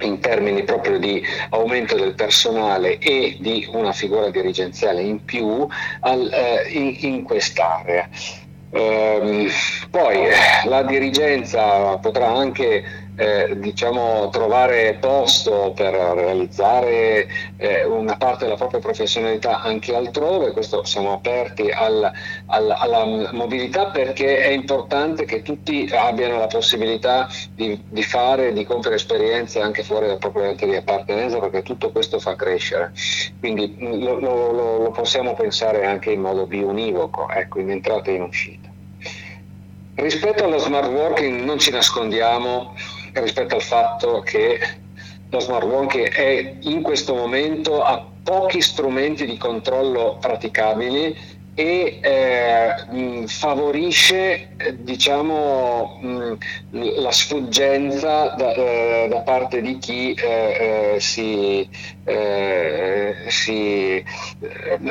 in 0.00 0.20
termini 0.20 0.64
proprio 0.64 0.98
di 0.98 1.22
aumento 1.50 1.96
del 1.96 2.14
personale 2.14 2.98
e 2.98 3.36
di 3.40 3.68
una 3.72 3.92
figura 3.92 4.30
dirigenziale 4.30 5.02
in 5.02 5.24
più 5.24 5.66
al, 6.00 6.30
eh, 6.32 6.68
in, 6.70 6.96
in 7.00 7.22
quest'area. 7.24 8.08
Ehm, 8.70 9.48
poi 9.90 10.26
eh, 10.26 10.32
la 10.64 10.82
dirigenza 10.82 11.96
potrà 11.98 12.28
anche 12.28 13.06
eh, 13.18 13.58
diciamo, 13.58 14.28
trovare 14.30 14.96
posto 15.00 15.72
per 15.74 15.92
realizzare 15.92 17.26
eh, 17.56 17.84
una 17.84 18.16
parte 18.16 18.44
della 18.44 18.56
propria 18.56 18.78
professionalità 18.78 19.60
anche 19.60 19.94
altrove, 19.94 20.52
questo 20.52 20.84
siamo 20.84 21.14
aperti 21.14 21.68
al, 21.68 22.10
al, 22.46 22.70
alla 22.70 23.04
mobilità 23.32 23.86
perché 23.86 24.38
è 24.38 24.50
importante 24.50 25.24
che 25.24 25.42
tutti 25.42 25.90
abbiano 25.92 26.38
la 26.38 26.46
possibilità 26.46 27.28
di, 27.54 27.82
di 27.88 28.02
fare, 28.04 28.52
di 28.52 28.64
compiere 28.64 28.94
esperienze 28.94 29.60
anche 29.60 29.82
fuori 29.82 30.06
dal 30.06 30.18
proprio 30.18 30.44
ente 30.44 30.66
di 30.66 30.76
appartenenza 30.76 31.40
perché 31.40 31.62
tutto 31.62 31.90
questo 31.90 32.20
fa 32.20 32.36
crescere, 32.36 32.92
quindi 33.40 33.74
lo, 33.80 34.20
lo, 34.20 34.52
lo 34.52 34.90
possiamo 34.92 35.34
pensare 35.34 35.84
anche 35.84 36.12
in 36.12 36.20
modo 36.20 36.46
biunivoco, 36.46 37.28
ecco, 37.30 37.58
in 37.58 37.70
entrata 37.70 38.12
e 38.12 38.14
in 38.14 38.22
uscita. 38.22 38.68
Rispetto 39.96 40.44
allo 40.44 40.58
smart 40.58 40.90
working 40.90 41.42
non 41.42 41.58
ci 41.58 41.72
nascondiamo 41.72 42.76
rispetto 43.14 43.54
al 43.54 43.62
fatto 43.62 44.20
che 44.20 44.58
lo 45.30 45.40
smart 45.40 45.64
working 45.64 46.08
è 46.08 46.54
in 46.60 46.82
questo 46.82 47.14
momento 47.14 47.82
a 47.82 48.04
pochi 48.22 48.60
strumenti 48.60 49.26
di 49.26 49.36
controllo 49.36 50.16
praticabili 50.20 51.36
e 51.54 51.98
eh, 52.00 53.26
favorisce 53.26 54.50
diciamo, 54.78 55.98
mh, 56.00 56.38
la 57.00 57.10
sfuggenza 57.10 58.28
da, 58.36 58.54
eh, 58.54 59.08
da, 59.10 59.20
parte 59.22 59.60
di 59.60 59.76
chi 59.78 60.12
eh, 60.14 60.94
eh 60.94 61.00
si, 61.00 61.68
eh, 62.04 63.14
si 63.26 64.04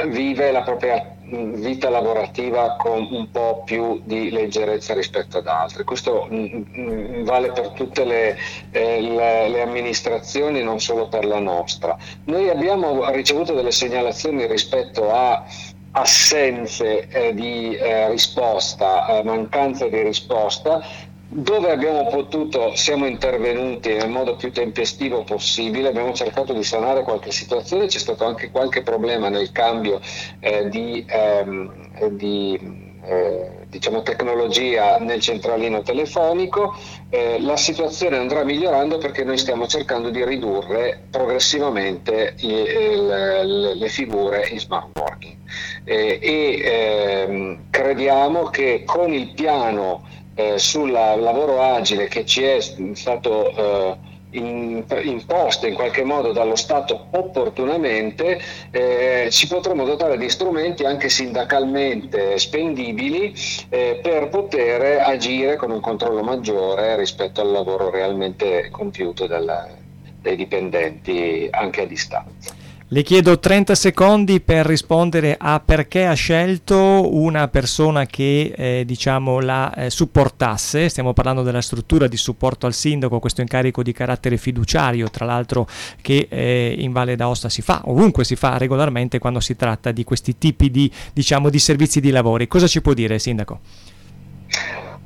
vive 0.10 0.52
la 0.52 0.64
propria 0.64 1.17
vita 1.30 1.90
lavorativa 1.90 2.76
con 2.78 3.08
un 3.12 3.30
po' 3.32 3.64
più 3.66 4.02
di 4.04 4.32
leggerezza 4.32 4.94
rispetto 4.94 5.40
ad 5.40 5.48
altri. 5.48 5.84
Questo 5.84 6.28
mh, 6.30 7.24
vale 7.24 7.52
per 7.52 7.70
tutte 7.70 8.06
le, 8.06 8.38
eh, 8.72 9.02
le, 9.02 9.50
le, 9.50 9.62
amministrazioni, 9.62 10.64
non 10.64 10.80
solo 10.80 11.08
per 11.08 11.26
la 11.26 11.40
nostra. 11.40 11.98
Noi 12.26 12.50
abbiamo 12.50 13.10
ricevuto 13.12 13.54
delle 13.54 13.72
segnalazioni 13.72 14.48
rispetto 14.48 15.12
a 15.12 15.44
assenze 15.92 17.08
eh, 17.08 17.34
di 17.34 17.76
eh, 17.76 18.10
risposta, 18.10 19.08
eh, 19.08 19.24
mancanza 19.24 19.88
di 19.88 20.02
risposta, 20.02 20.84
dove 21.30 21.72
abbiamo 21.72 22.08
potuto 22.08 22.74
siamo 22.76 23.06
intervenuti 23.06 23.94
nel 23.94 24.10
modo 24.10 24.36
più 24.36 24.52
tempestivo 24.52 25.24
possibile, 25.24 25.90
abbiamo 25.90 26.14
cercato 26.14 26.54
di 26.54 26.64
sanare 26.64 27.04
qualche 27.04 27.32
situazione, 27.32 27.88
c'è 27.88 28.00
stato 28.00 28.26
anche 28.26 28.50
qualche 28.50 28.82
problema 28.82 29.28
nel 29.28 29.52
cambio 29.52 30.00
eh, 30.40 30.70
di, 30.70 31.06
ehm, 31.08 32.10
di 32.12 32.96
eh, 33.04 33.66
diciamo, 33.68 34.02
tecnologia 34.04 34.98
nel 35.00 35.20
centralino 35.20 35.82
telefonico, 35.82 36.76
eh, 37.10 37.42
la 37.42 37.58
situazione 37.58 38.18
andrà 38.18 38.44
migliorando 38.44 38.98
perché 38.98 39.24
noi 39.24 39.38
stiamo 39.38 39.68
cercando 39.68 40.10
di 40.10 40.24
ridurre 40.24 41.08
progressivamente 41.10 42.36
i, 42.40 42.48
il, 42.48 43.74
le 43.76 43.90
figure 43.90 44.48
in 44.50 44.60
smart 44.60 44.98
working. 44.98 45.36
Eh, 45.84 46.20
e 46.22 46.62
ehm, 46.64 47.70
crediamo 47.70 48.46
che 48.46 48.84
con 48.86 49.14
il 49.14 49.34
piano 49.34 50.04
eh, 50.38 50.60
sul 50.60 50.91
lavoro 50.91 51.62
agile 51.62 52.08
che 52.08 52.24
ci 52.24 52.44
è 52.44 52.60
stato 52.94 53.56
eh, 53.56 53.98
in, 54.32 54.84
imposto 55.03 55.65
in 55.65 55.74
qualche 55.74 56.03
modo 56.03 56.32
dallo 56.32 56.56
Stato 56.56 57.08
opportunamente, 57.12 58.39
eh, 58.70 59.27
ci 59.32 59.48
potremo 59.48 59.84
dotare 59.84 60.17
di 60.17 60.29
strumenti 60.29 60.84
anche 60.84 61.10
sindacalmente 61.10 62.38
spendibili 62.38 63.34
eh, 63.70 64.00
per 64.01 64.29
poter 64.29 65.01
agire 65.01 65.56
con 65.56 65.72
un 65.72 65.79
controllo 65.79 66.22
maggiore 66.22 66.96
rispetto 66.98 67.41
al 67.41 67.51
lavoro 67.51 67.89
realmente 67.89 68.70
compiuto 68.70 69.25
dalla, 69.25 69.67
dai 70.22 70.36
dipendenti 70.36 71.48
anche 71.50 71.82
a 71.82 71.86
distanza. 71.86 72.57
Le 72.89 73.03
chiedo 73.03 73.38
30 73.38 73.75
secondi 73.75 74.39
per 74.39 74.65
rispondere 74.65 75.36
a 75.38 75.60
perché 75.60 76.06
ha 76.06 76.13
scelto 76.13 77.13
una 77.17 77.50
persona 77.50 78.06
che 78.06 78.53
eh, 78.56 78.84
diciamo 78.86 79.41
la 79.41 79.74
eh, 79.74 79.89
supportasse. 79.89 80.88
Stiamo 80.88 81.12
parlando 81.12 81.44
della 81.44 81.60
struttura 81.60 82.08
di 82.08 82.15
supporto 82.15 82.65
al 82.65 82.74
sindaco, 82.74 83.20
questo 83.20 83.41
incarico 83.41 83.84
di 83.84 83.91
carattere 83.91 84.38
fiduciario, 84.38 85.10
tra 85.10 85.25
l'altro 85.25 85.67
che 86.00 86.27
eh, 86.29 86.75
in 86.79 86.94
Valle 86.94 87.17
d'Aosta 87.17 87.50
si 87.50 87.62
fa, 87.62 87.82
ovunque 87.84 88.24
si 88.24 88.38
fa 88.38 88.58
regolarmente 88.58 89.20
quando 89.20 89.41
si 89.41 89.58
tratta 89.58 89.91
di 89.91 90.06
questi 90.06 90.38
tipi 90.38 90.72
di, 90.72 90.89
diciamo, 91.12 91.50
di 91.50 91.60
servizi 91.60 92.00
di 92.00 92.10
lavori. 92.10 92.48
Cosa 92.48 92.67
ci 92.67 92.79
può 92.79 92.94
dire, 92.94 93.20
sindaco? 93.20 93.60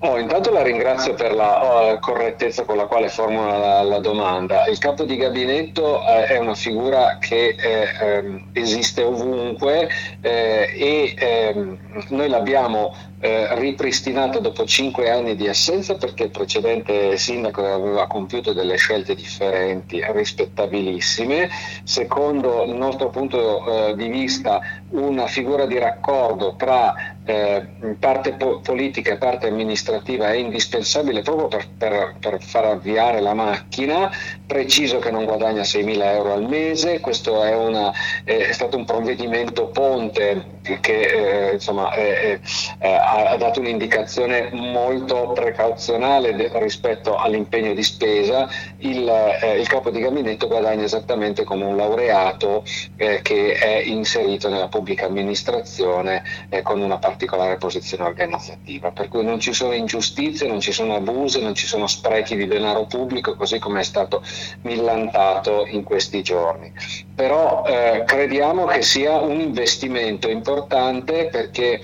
Oh, 0.04 0.18
intanto 0.18 0.50
la 0.50 0.64
ringrazio 0.64 1.14
per 1.14 1.32
la 1.32 1.64
oh, 1.64 2.00
correttezza 2.00 2.64
con 2.64 2.76
la 2.76 2.88
quale 2.88 3.08
formula 3.08 3.56
la, 3.60 3.82
la, 3.84 4.00
domanda. 4.00 4.66
Il 4.66 4.80
capo 4.80 5.04
di 5.04 5.16
gabinetto 5.16 6.02
eh, 6.02 6.26
è 6.26 6.38
una 6.40 6.56
figura 6.56 7.20
che 7.20 7.56
eh, 7.56 7.88
ehm, 8.02 8.48
esiste 8.52 9.04
ovunque 9.04 9.88
eh, 10.22 10.74
e 10.76 11.14
ehm, 11.16 11.78
noi 12.08 12.30
l'abbiamo 12.30 12.96
eh, 13.20 13.54
ripristinata 13.60 14.40
dopo 14.40 14.66
cinque 14.66 15.12
anni 15.12 15.36
di 15.36 15.48
assenza 15.48 15.94
perché 15.94 16.24
il 16.24 16.32
precedente 16.32 17.16
sindaco 17.18 17.64
aveva 17.64 18.08
compiuto 18.08 18.54
delle 18.54 18.78
scelte 18.78 19.14
differenti, 19.14 20.02
rispettabilissime. 20.12 21.48
Secondo 21.84 22.64
il 22.64 22.74
nostro 22.74 23.10
punto 23.10 23.90
eh, 23.90 23.96
di 23.96 24.08
vista 24.08 24.62
una 24.90 25.28
figura 25.28 25.68
di 25.68 25.78
raccordo 25.78 26.56
tra 26.58 27.11
eh, 27.24 27.96
parte 28.00 28.34
po- 28.34 28.62
politica 28.62 29.14
e 29.14 29.18
parte 29.18 29.48
amministrativa 29.48 30.32
è 30.32 30.36
indispensabile 30.36 31.22
proprio 31.22 31.48
per, 31.48 31.68
per, 31.78 32.16
per, 32.20 32.42
far 32.42 32.66
avviare 32.66 33.22
la 33.22 33.34
macchina, 33.34 34.12
preciso 34.52 35.00
che 35.00 35.12
non 35.12 35.24
guadagna 35.24 35.62
6.000 35.62 36.04
euro 36.14 36.34
al 36.34 36.44
mese, 36.44 37.00
questo 37.00 37.42
è, 37.42 37.56
una, 37.56 37.90
è 38.26 38.52
stato 38.52 38.76
un 38.76 38.84
provvedimento 38.84 39.68
ponte 39.68 40.60
che 40.82 41.50
eh, 41.50 41.54
insomma, 41.54 41.94
eh, 41.94 42.40
ha 42.80 43.36
dato 43.38 43.62
un'indicazione 43.62 44.50
molto 44.52 45.32
precauzionale 45.34 46.52
rispetto 46.60 47.16
all'impegno 47.16 47.74
di 47.74 47.82
spesa, 47.82 48.50
il, 48.80 49.08
eh, 49.08 49.58
il, 49.58 49.68
capo 49.68 49.90
di 49.90 50.02
gabinetto 50.02 50.48
guadagna 50.48 50.84
esattamente 50.84 51.46
come 51.46 51.64
un 51.64 51.78
laureato 51.78 52.66
eh, 52.98 53.22
che 53.22 53.54
è 53.54 53.82
inserito 53.86 54.50
nella 54.50 54.68
pubblica 54.68 55.06
amministrazione 55.06 56.24
con 56.64 56.82
una 56.82 56.98
particolare 56.98 57.56
posizione 57.56 58.04
organizzativa, 58.04 58.92
per 58.92 59.08
cui 59.08 59.24
non 59.24 59.40
ci 59.40 59.54
sono 59.54 59.72
ingiustizie, 59.74 60.48
non 60.48 60.60
ci 60.60 60.74
sono 60.74 60.96
abusi, 60.96 61.42
non 61.42 61.56
ci 61.56 61.66
sono 61.66 61.88
sprechi 61.88 62.36
di 62.36 62.48
denaro 62.48 62.86
pubblico, 62.86 63.36
così 63.36 63.58
come 63.60 63.80
è 63.80 63.84
stato 63.84 64.22
millantato 64.62 65.66
in 65.66 65.84
questi 65.84 66.22
giorni. 66.22 66.72
Però 67.16 67.64
eh, 67.66 68.04
crediamo 68.06 68.66
che 68.66 68.82
sia 68.82 69.20
un 69.20 69.40
investimento 69.40 70.30
importante 70.30 71.30
perché 71.32 71.82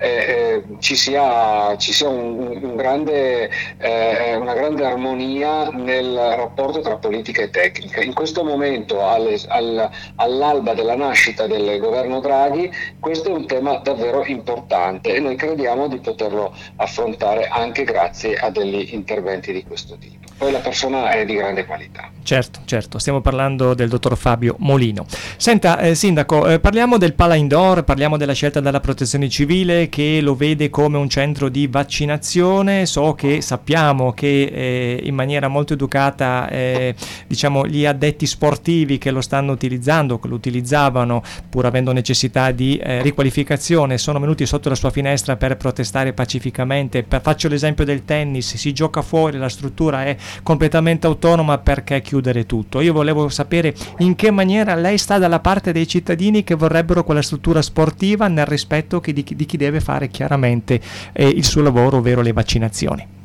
eh, 0.00 0.08
eh, 0.08 0.62
ci 0.78 0.96
sia, 0.96 1.76
ci 1.76 1.92
sia 1.92 2.08
un, 2.08 2.58
un 2.62 2.74
grande, 2.74 3.50
eh, 3.76 4.34
una 4.34 4.54
grande 4.54 4.84
armonia 4.84 5.68
nel 5.68 6.14
rapporto 6.14 6.80
tra 6.80 6.96
politica 6.96 7.42
e 7.42 7.50
tecnica. 7.50 8.00
In 8.00 8.14
questo 8.14 8.42
momento, 8.42 9.06
alle, 9.06 9.38
al, 9.48 9.90
all'alba 10.16 10.72
della 10.72 10.96
nascita 10.96 11.46
del 11.46 11.78
governo 11.78 12.20
Draghi, 12.20 12.70
questo 12.98 13.28
è 13.28 13.32
un 13.32 13.46
tema 13.46 13.76
davvero 13.76 14.24
importante 14.24 15.14
e 15.14 15.20
noi 15.20 15.36
crediamo 15.36 15.86
di 15.86 15.98
poterlo 15.98 16.54
affrontare 16.76 17.48
anche 17.48 17.84
grazie 17.84 18.36
a 18.36 18.48
degli 18.50 18.94
interventi 18.94 19.52
di 19.52 19.62
questo 19.64 19.98
tipo 19.98 20.20
poi 20.40 20.52
la 20.52 20.60
persona 20.60 21.10
è 21.10 21.26
di 21.26 21.34
grande 21.34 21.66
qualità. 21.66 22.10
Certo, 22.22 22.60
certo, 22.64 22.98
stiamo 22.98 23.20
parlando 23.20 23.74
del 23.74 23.90
dottor 23.90 24.16
Fabio 24.16 24.54
Molino. 24.60 25.04
Senta, 25.36 25.78
eh, 25.80 25.94
Sindaco, 25.94 26.48
eh, 26.48 26.58
parliamo 26.58 26.96
del 26.96 27.12
Pala 27.12 27.34
Indoor, 27.34 27.84
parliamo 27.84 28.16
della 28.16 28.32
scelta 28.32 28.60
della 28.60 28.80
protezione 28.80 29.28
civile 29.28 29.89
che 29.90 30.20
lo 30.22 30.34
vede 30.34 30.70
come 30.70 30.96
un 30.96 31.10
centro 31.10 31.50
di 31.50 31.66
vaccinazione. 31.66 32.86
So 32.86 33.12
che 33.12 33.42
sappiamo 33.42 34.12
che 34.12 34.44
eh, 34.44 35.00
in 35.02 35.14
maniera 35.14 35.48
molto 35.48 35.74
educata 35.74 36.48
eh, 36.48 36.94
diciamo, 37.26 37.66
gli 37.66 37.84
addetti 37.84 38.24
sportivi 38.24 38.96
che 38.96 39.10
lo 39.10 39.20
stanno 39.20 39.52
utilizzando, 39.52 40.18
che 40.18 40.28
lo 40.28 40.36
utilizzavano 40.36 41.22
pur 41.50 41.66
avendo 41.66 41.92
necessità 41.92 42.50
di 42.52 42.78
eh, 42.78 43.02
riqualificazione, 43.02 43.98
sono 43.98 44.18
venuti 44.18 44.46
sotto 44.46 44.70
la 44.70 44.74
sua 44.74 44.90
finestra 44.90 45.36
per 45.36 45.58
protestare 45.58 46.14
pacificamente. 46.14 47.02
Per, 47.02 47.20
faccio 47.20 47.48
l'esempio 47.48 47.84
del 47.84 48.06
tennis, 48.06 48.54
si 48.54 48.72
gioca 48.72 49.02
fuori, 49.02 49.36
la 49.36 49.48
struttura 49.50 50.04
è 50.04 50.16
completamente 50.42 51.06
autonoma 51.06 51.58
perché 51.58 52.00
chiudere 52.00 52.46
tutto. 52.46 52.80
Io 52.80 52.92
volevo 52.92 53.28
sapere 53.28 53.74
in 53.98 54.14
che 54.14 54.30
maniera 54.30 54.74
lei 54.76 54.96
sta 54.96 55.18
dalla 55.18 55.40
parte 55.40 55.72
dei 55.72 55.86
cittadini 55.86 56.44
che 56.44 56.54
vorrebbero 56.54 57.04
quella 57.04 57.22
struttura 57.22 57.60
sportiva 57.60 58.28
nel 58.28 58.46
rispetto 58.46 59.00
di, 59.04 59.24
di 59.24 59.46
chi 59.46 59.56
deve 59.56 59.79
fare 59.80 60.08
chiaramente 60.08 60.80
eh, 61.12 61.28
il 61.28 61.44
suo 61.44 61.62
lavoro, 61.62 61.98
ovvero 61.98 62.22
le 62.22 62.32
vaccinazioni. 62.32 63.18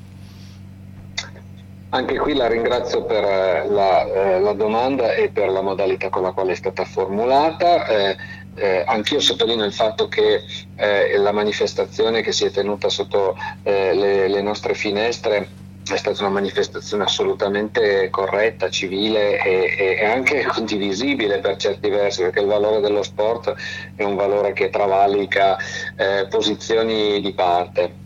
Anche 1.90 2.18
qui 2.18 2.34
la 2.34 2.48
ringrazio 2.48 3.06
per 3.06 3.24
eh, 3.24 3.68
la, 3.70 4.04
eh, 4.04 4.40
la, 4.42 4.52
domanda 4.54 5.14
e 5.14 5.30
per 5.30 5.50
la 5.50 5.62
modalità 5.62 6.10
con 6.10 6.24
la 6.24 6.32
quale 6.32 6.52
è 6.52 6.56
stata 6.56 6.84
formulata. 6.84 7.88
Eh, 7.88 8.18
eh, 8.56 8.84
anch'io 8.86 9.20
sottolineo 9.20 9.66
il 9.66 9.74
fatto 9.74 10.08
che 10.08 10.44
eh, 10.76 11.18
la 11.18 11.32
manifestazione 11.32 12.22
che 12.22 12.32
si 12.32 12.46
è 12.46 12.52
tenuta 12.52 12.90
sotto 12.90 13.38
eh, 13.64 13.94
le, 13.94 14.28
le, 14.28 14.42
nostre 14.42 14.74
finestre 14.74 15.48
è 15.94 15.98
stata 15.98 16.22
una 16.24 16.34
manifestazione 16.34 17.04
assolutamente 17.04 18.10
corretta, 18.10 18.70
civile 18.70 19.44
e, 19.44 19.98
e, 20.00 20.06
anche 20.06 20.44
condivisibile 20.46 21.40
per 21.40 21.58
certi 21.58 21.90
versi, 21.90 22.22
perché 22.22 22.40
il 22.40 22.48
valore 22.48 22.80
dello 22.80 23.04
sport 23.04 23.54
è 23.96 24.04
un 24.04 24.16
valore 24.16 24.54
che 24.54 24.70
travalica 24.70 25.58
eh, 25.96 26.28
posizioni 26.28 27.22
di 27.22 27.34
parte. 27.34 28.04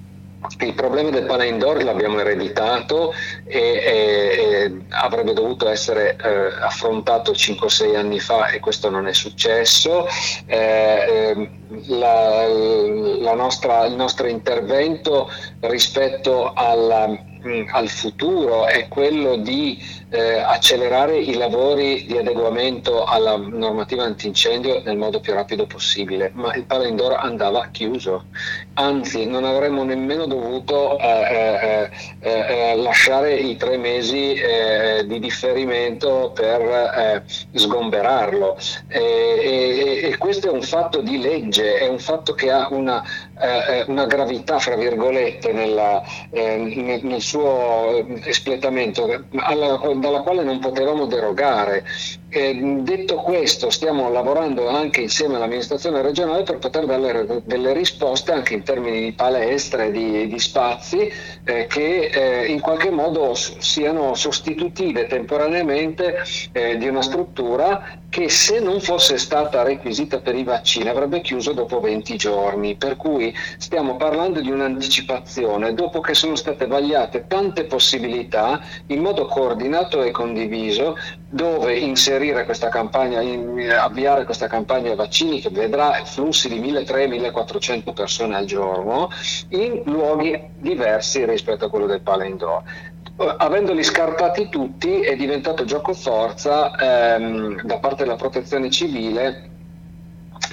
Il 0.61 0.73
problema 0.73 1.09
del 1.09 1.25
pane 1.25 1.47
indoor 1.47 1.83
l'abbiamo 1.83 2.19
ereditato 2.19 3.13
e, 3.45 3.59
e 3.59 4.81
avrebbe 4.89 5.33
dovuto 5.33 5.67
essere 5.67 6.15
eh, 6.15 6.53
affrontato 6.61 7.33
5-6 7.33 7.95
anni 7.95 8.21
fa 8.21 8.47
e 8.47 8.59
questo 8.59 8.89
non 8.89 9.07
è 9.07 9.13
successo. 9.13 10.07
Eh, 10.45 11.33
ehm, 11.35 11.49
la, 11.99 12.47
la 12.47 13.33
nostra, 13.35 13.85
il 13.85 13.95
nostro 13.95 14.27
intervento 14.27 15.29
rispetto 15.59 16.53
alla 16.53 17.27
al 17.71 17.87
futuro 17.87 18.67
è 18.67 18.87
quello 18.87 19.37
di 19.37 19.81
eh, 20.09 20.39
accelerare 20.39 21.17
i 21.17 21.35
lavori 21.35 22.05
di 22.05 22.17
adeguamento 22.17 23.03
alla 23.05 23.37
normativa 23.37 24.03
antincendio 24.03 24.81
nel 24.83 24.97
modo 24.97 25.19
più 25.19 25.33
rapido 25.33 25.65
possibile, 25.65 26.31
ma 26.33 26.53
il 26.55 26.65
Palindor 26.65 27.13
andava 27.13 27.69
chiuso, 27.71 28.25
anzi 28.73 29.25
non 29.25 29.45
avremmo 29.45 29.83
nemmeno 29.83 30.25
dovuto 30.25 30.97
eh, 30.97 31.07
eh, 31.07 31.89
eh, 32.19 32.71
eh 32.71 32.75
lasciare 32.75 33.35
i 33.35 33.55
tre 33.55 33.77
mesi 33.77 34.33
eh, 34.33 35.05
di 35.05 35.19
differimento 35.19 36.31
per 36.33 37.23
sgomberarlo. 37.53 38.57
E, 38.87 40.01
e, 40.03 40.17
questo 40.17 40.47
è 40.47 40.51
un 40.51 40.61
fatto 40.61 41.01
di 41.01 41.19
legge, 41.19 41.77
è 41.77 41.87
un 41.87 41.99
fatto 41.99 42.33
che 42.33 42.51
ha 42.51 42.67
una, 42.71 43.03
una 43.87 44.05
gravità, 44.05 44.59
fra 44.59 44.75
virgolette, 44.75 45.53
nella, 45.53 46.03
nel, 46.31 46.99
nel, 47.03 47.21
suo 47.21 48.05
espletamento, 48.25 49.25
alla, 49.35 49.79
dalla 49.95 50.21
quale 50.21 50.43
non 50.43 50.59
potevamo 50.59 51.05
derogare. 51.05 51.85
Eh, 52.31 52.53
detto 52.83 53.15
questo, 53.15 53.71
stiamo 53.71 54.11
lavorando 54.11 54.67
anche 54.67 55.01
insieme 55.01 55.35
all'amministrazione 55.35 56.03
regionale 56.03 56.43
per 56.43 56.59
poter 56.59 56.85
dare 56.85 57.41
delle 57.43 57.73
risposte 57.73 58.31
anche 58.31 58.53
in 58.53 58.61
termini 58.61 59.01
di 59.01 59.13
palestre, 59.13 59.89
di, 59.89 60.27
di 60.27 60.39
spazi, 60.39 61.11
eh, 61.43 61.65
che 61.65 62.11
eh, 62.13 62.45
in 62.45 62.59
qualche 62.59 62.91
modo 62.91 63.33
siano 63.33 64.13
sostitutive 64.13 65.07
temporaneamente 65.07 66.17
eh, 66.51 66.77
di 66.77 66.87
una 66.87 67.01
struttura 67.01 67.97
che 68.09 68.29
se 68.29 68.59
non 68.59 68.79
fosse 68.79 69.17
stata 69.17 69.63
requisita 69.63 70.19
per 70.19 70.35
i 70.35 70.43
vaccini 70.43 70.89
avrebbe 70.89 71.21
chiuso 71.21 71.53
dopo 71.53 71.79
20 71.79 72.15
giorni. 72.15 72.75
Per 72.75 72.95
cui 72.95 73.33
stiamo 73.57 73.95
parlando 73.95 74.39
di 74.41 74.51
un'anticipazione 74.51 75.73
dopo 75.73 75.99
che 75.99 76.13
sono 76.13 76.35
state 76.35 76.67
vagliate 76.67 77.25
tante 77.27 77.65
possibilità 77.65 78.61
in 78.87 79.01
modo 79.01 79.25
coordinato 79.25 80.03
e 80.03 80.11
condiviso 80.11 80.95
dove 81.29 81.77
inserire 81.77 82.45
questa 82.45 82.69
campagna, 82.69 83.21
in, 83.21 83.71
avviare 83.71 84.25
questa 84.25 84.47
campagna 84.47 84.95
vaccini 84.95 85.39
che 85.39 85.49
vedrà 85.49 86.01
flussi 86.03 86.49
di 86.49 86.59
1.300-1.400 86.59 87.93
persone 87.93 88.35
al 88.35 88.45
giorno 88.45 89.09
in 89.49 89.83
luoghi 89.85 90.41
diversi 90.57 91.25
rispetto 91.25 91.65
a 91.65 91.69
quello 91.69 91.85
del 91.85 92.01
Palendor 92.01 92.63
avendoli 93.37 93.83
scartati 93.83 94.47
tutti 94.47 95.01
è 95.01 95.15
diventato 95.15 95.65
gioco 95.65 95.93
forza 95.93 96.73
ehm, 96.75 97.63
da 97.63 97.77
parte 97.77 98.03
della 98.03 98.15
protezione 98.15 98.69
civile 98.69 99.48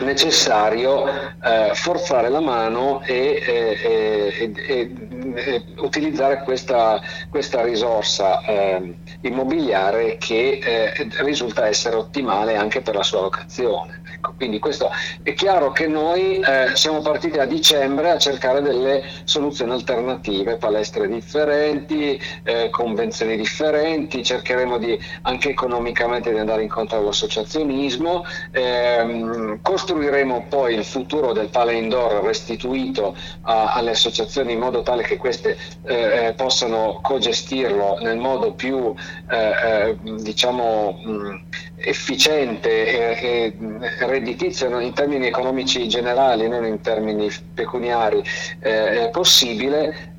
necessario 0.00 1.06
eh, 1.08 1.70
forzare 1.74 2.28
la 2.28 2.40
mano 2.40 3.02
e, 3.02 3.42
e, 3.46 4.52
e, 4.68 5.64
utilizzare 5.78 6.42
questa, 6.42 7.00
questa 7.30 7.62
risorsa 7.62 8.40
eh, 8.40 8.94
immobiliare 9.22 10.16
che 10.18 10.58
eh, 10.62 11.08
risulta 11.22 11.66
essere 11.66 11.96
ottimale 11.96 12.56
anche 12.56 12.80
per 12.80 12.94
la 12.94 13.02
sua 13.02 13.22
locazione. 13.22 14.02
Ecco, 14.14 14.32
quindi 14.36 14.58
questo 14.58 14.90
è 15.22 15.34
chiaro 15.34 15.72
che 15.72 15.86
noi 15.86 16.38
eh, 16.40 16.70
siamo 16.74 17.00
partiti 17.00 17.38
a 17.38 17.44
dicembre 17.44 18.10
a 18.10 18.18
cercare 18.18 18.62
delle 18.62 19.02
soluzioni 19.24 19.72
alternative, 19.72 20.56
palestre 20.56 21.06
differenti, 21.08 22.20
eh, 22.42 22.70
convenzioni 22.70 23.36
differenti, 23.36 24.24
cercheremo 24.24 24.78
di, 24.78 24.98
anche 25.22 25.50
economicamente 25.50 26.32
di 26.32 26.38
andare 26.38 26.62
incontro 26.62 26.98
all'associazionismo, 26.98 28.24
ehm, 28.52 29.60
costruiremo 29.86 30.46
poi 30.48 30.74
il 30.74 30.84
futuro 30.84 31.32
del 31.32 31.48
Pale 31.48 31.74
Indoor 31.74 32.24
restituito 32.24 33.16
a, 33.42 33.72
alle 33.72 33.90
associazioni 33.90 34.52
in 34.52 34.58
modo 34.58 34.82
tale 34.82 35.04
che 35.04 35.16
queste 35.16 35.56
eh, 35.84 36.26
eh 36.26 36.32
possano 36.32 36.98
cogestirlo 37.00 37.98
nel 38.00 38.18
modo 38.18 38.52
più 38.52 38.92
eh, 39.30 39.36
eh, 39.36 39.96
diciamo 40.22 40.90
mh, 40.92 41.40
efficiente 41.76 42.68
e, 42.68 43.54
e 43.60 44.06
redditizio 44.06 44.80
in 44.80 44.92
termini 44.92 45.26
economici 45.28 45.86
generali, 45.88 46.48
non 46.48 46.64
in 46.64 46.80
termini 46.80 47.30
pecuniari, 47.54 48.24
eh, 48.60 49.08
possibile. 49.12 50.14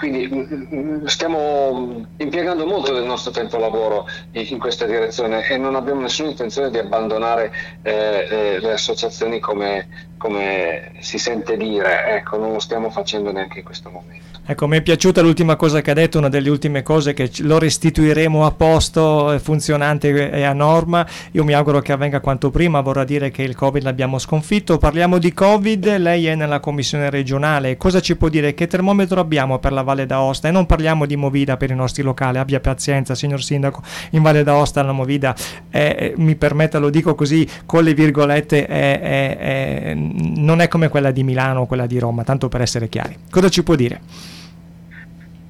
Quindi 0.00 0.26
mm, 0.32 1.04
stiamo 1.04 2.06
impiegando 2.16 2.64
molto 2.64 2.94
del 2.94 3.04
nostro 3.04 3.32
tempo 3.32 3.58
lavoro 3.58 4.08
in 4.32 4.58
questa 4.58 4.86
direzione 4.86 5.46
e 5.46 5.58
non 5.58 5.74
abbiamo 5.74 6.00
nessuna 6.00 6.30
intenzione 6.30 6.70
di 6.70 6.78
abbandonare 6.78 7.52
eh, 7.82 8.26
eh, 8.30 8.60
le 8.60 8.72
associazioni 8.72 9.40
come, 9.40 9.88
come, 10.20 10.92
si 10.98 11.16
sente 11.16 11.56
dire, 11.56 12.16
ecco, 12.16 12.36
non 12.36 12.52
lo 12.52 12.58
stiamo 12.58 12.90
facendo 12.90 13.32
neanche 13.32 13.60
in 13.60 13.64
questo 13.64 13.88
momento. 13.88 14.38
Ecco, 14.44 14.66
mi 14.66 14.76
è 14.76 14.82
piaciuta 14.82 15.22
l'ultima 15.22 15.56
cosa 15.56 15.80
che 15.80 15.92
ha 15.92 15.94
detto, 15.94 16.18
una 16.18 16.28
delle 16.28 16.50
ultime 16.50 16.82
cose 16.82 17.14
che 17.14 17.30
lo 17.38 17.58
restituiremo 17.58 18.44
a 18.44 18.50
posto, 18.50 19.38
funzionante 19.40 20.30
e 20.30 20.42
a 20.42 20.52
norma. 20.52 21.06
Io 21.30 21.44
mi 21.44 21.54
auguro 21.54 21.80
che 21.80 21.92
avvenga 21.92 22.20
quanto 22.20 22.50
prima, 22.50 22.80
vorrà 22.80 23.04
dire 23.04 23.30
che 23.30 23.42
il 23.42 23.54
Covid 23.54 23.82
l'abbiamo 23.82 24.18
sconfitto. 24.18 24.76
Parliamo 24.76 25.16
di 25.16 25.32
Covid, 25.32 25.96
lei 25.96 26.26
è 26.26 26.34
nella 26.34 26.60
commissione 26.60 27.08
regionale, 27.08 27.78
cosa 27.78 28.00
ci 28.00 28.16
può 28.16 28.28
dire? 28.28 28.52
Che 28.52 28.66
termometro 28.66 29.20
abbiamo 29.20 29.58
per 29.58 29.72
la 29.72 29.82
Valle 29.82 30.04
d'Aosta? 30.04 30.48
E 30.48 30.50
non 30.50 30.66
parliamo 30.66 31.06
di 31.06 31.16
Movida 31.16 31.56
per 31.56 31.70
i 31.70 31.74
nostri 31.74 32.02
locali, 32.02 32.36
abbia 32.36 32.60
pazienza 32.60 33.14
signor 33.14 33.42
Sindaco, 33.42 33.82
in 34.10 34.20
Valle 34.20 34.42
d'Aosta 34.42 34.82
la 34.82 34.92
Movida, 34.92 35.34
è, 35.70 36.12
mi 36.16 36.34
permetta, 36.34 36.78
lo 36.78 36.90
dico 36.90 37.14
così 37.14 37.48
con 37.64 37.84
le 37.84 37.94
virgolette, 37.94 38.66
è, 38.66 39.00
è, 39.00 39.96
non 40.12 40.60
è 40.60 40.68
come 40.68 40.88
quella 40.88 41.10
di 41.10 41.22
Milano 41.22 41.60
o 41.60 41.66
quella 41.66 41.86
di 41.86 41.98
Roma, 41.98 42.24
tanto 42.24 42.48
per 42.48 42.60
essere 42.60 42.88
chiari. 42.88 43.16
Cosa 43.30 43.48
ci 43.48 43.62
può 43.62 43.74
dire? 43.74 44.00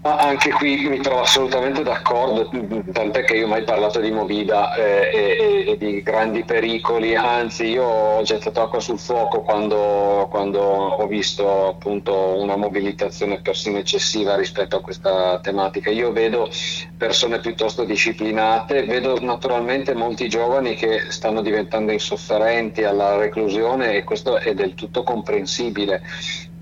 Anche 0.03 0.49
qui 0.53 0.89
mi 0.89 0.99
trovo 1.01 1.21
assolutamente 1.21 1.83
d'accordo, 1.83 2.49
tant'è 2.91 3.23
che 3.23 3.37
io 3.37 3.45
ho 3.45 3.49
mai 3.49 3.65
parlato 3.65 4.01
di 4.01 4.11
Movida 4.11 4.75
eh, 4.75 5.11
e, 5.13 5.65
e, 5.73 5.77
di 5.77 6.01
grandi 6.01 6.43
pericoli, 6.43 7.15
anzi 7.15 7.67
io 7.67 7.85
ho 7.85 8.23
gettato 8.23 8.63
acqua 8.63 8.81
sul 8.81 8.99
fuoco 8.99 9.43
quando, 9.43 10.27
quando, 10.31 10.59
ho 10.59 11.07
visto 11.07 11.69
appunto 11.69 12.15
una 12.15 12.57
mobilitazione 12.57 13.43
persino 13.43 13.77
eccessiva 13.77 14.37
rispetto 14.37 14.77
a 14.77 14.81
questa 14.81 15.39
tematica. 15.41 15.91
Io 15.91 16.13
vedo 16.13 16.49
persone 16.97 17.39
piuttosto 17.41 17.85
disciplinate, 17.85 18.85
vedo 18.85 19.19
naturalmente 19.21 19.93
molti 19.93 20.31
giovani 20.31 20.77
che 20.77 21.11
stanno 21.11 21.43
diventando 21.43 21.93
insofferenti 21.93 22.85
alla 22.85 23.17
reclusione 23.17 23.97
e 23.97 24.05
questo 24.05 24.39
è 24.39 24.55
del 24.55 24.73
tutto 24.73 25.03
comprensibile. 25.03 26.01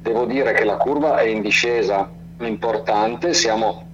Devo 0.02 0.24
dire 0.24 0.54
che 0.54 0.64
la 0.64 0.76
curva 0.76 1.18
è 1.18 1.26
in 1.26 1.40
discesa 1.40 2.17
importante, 2.46 3.34
siamo 3.34 3.86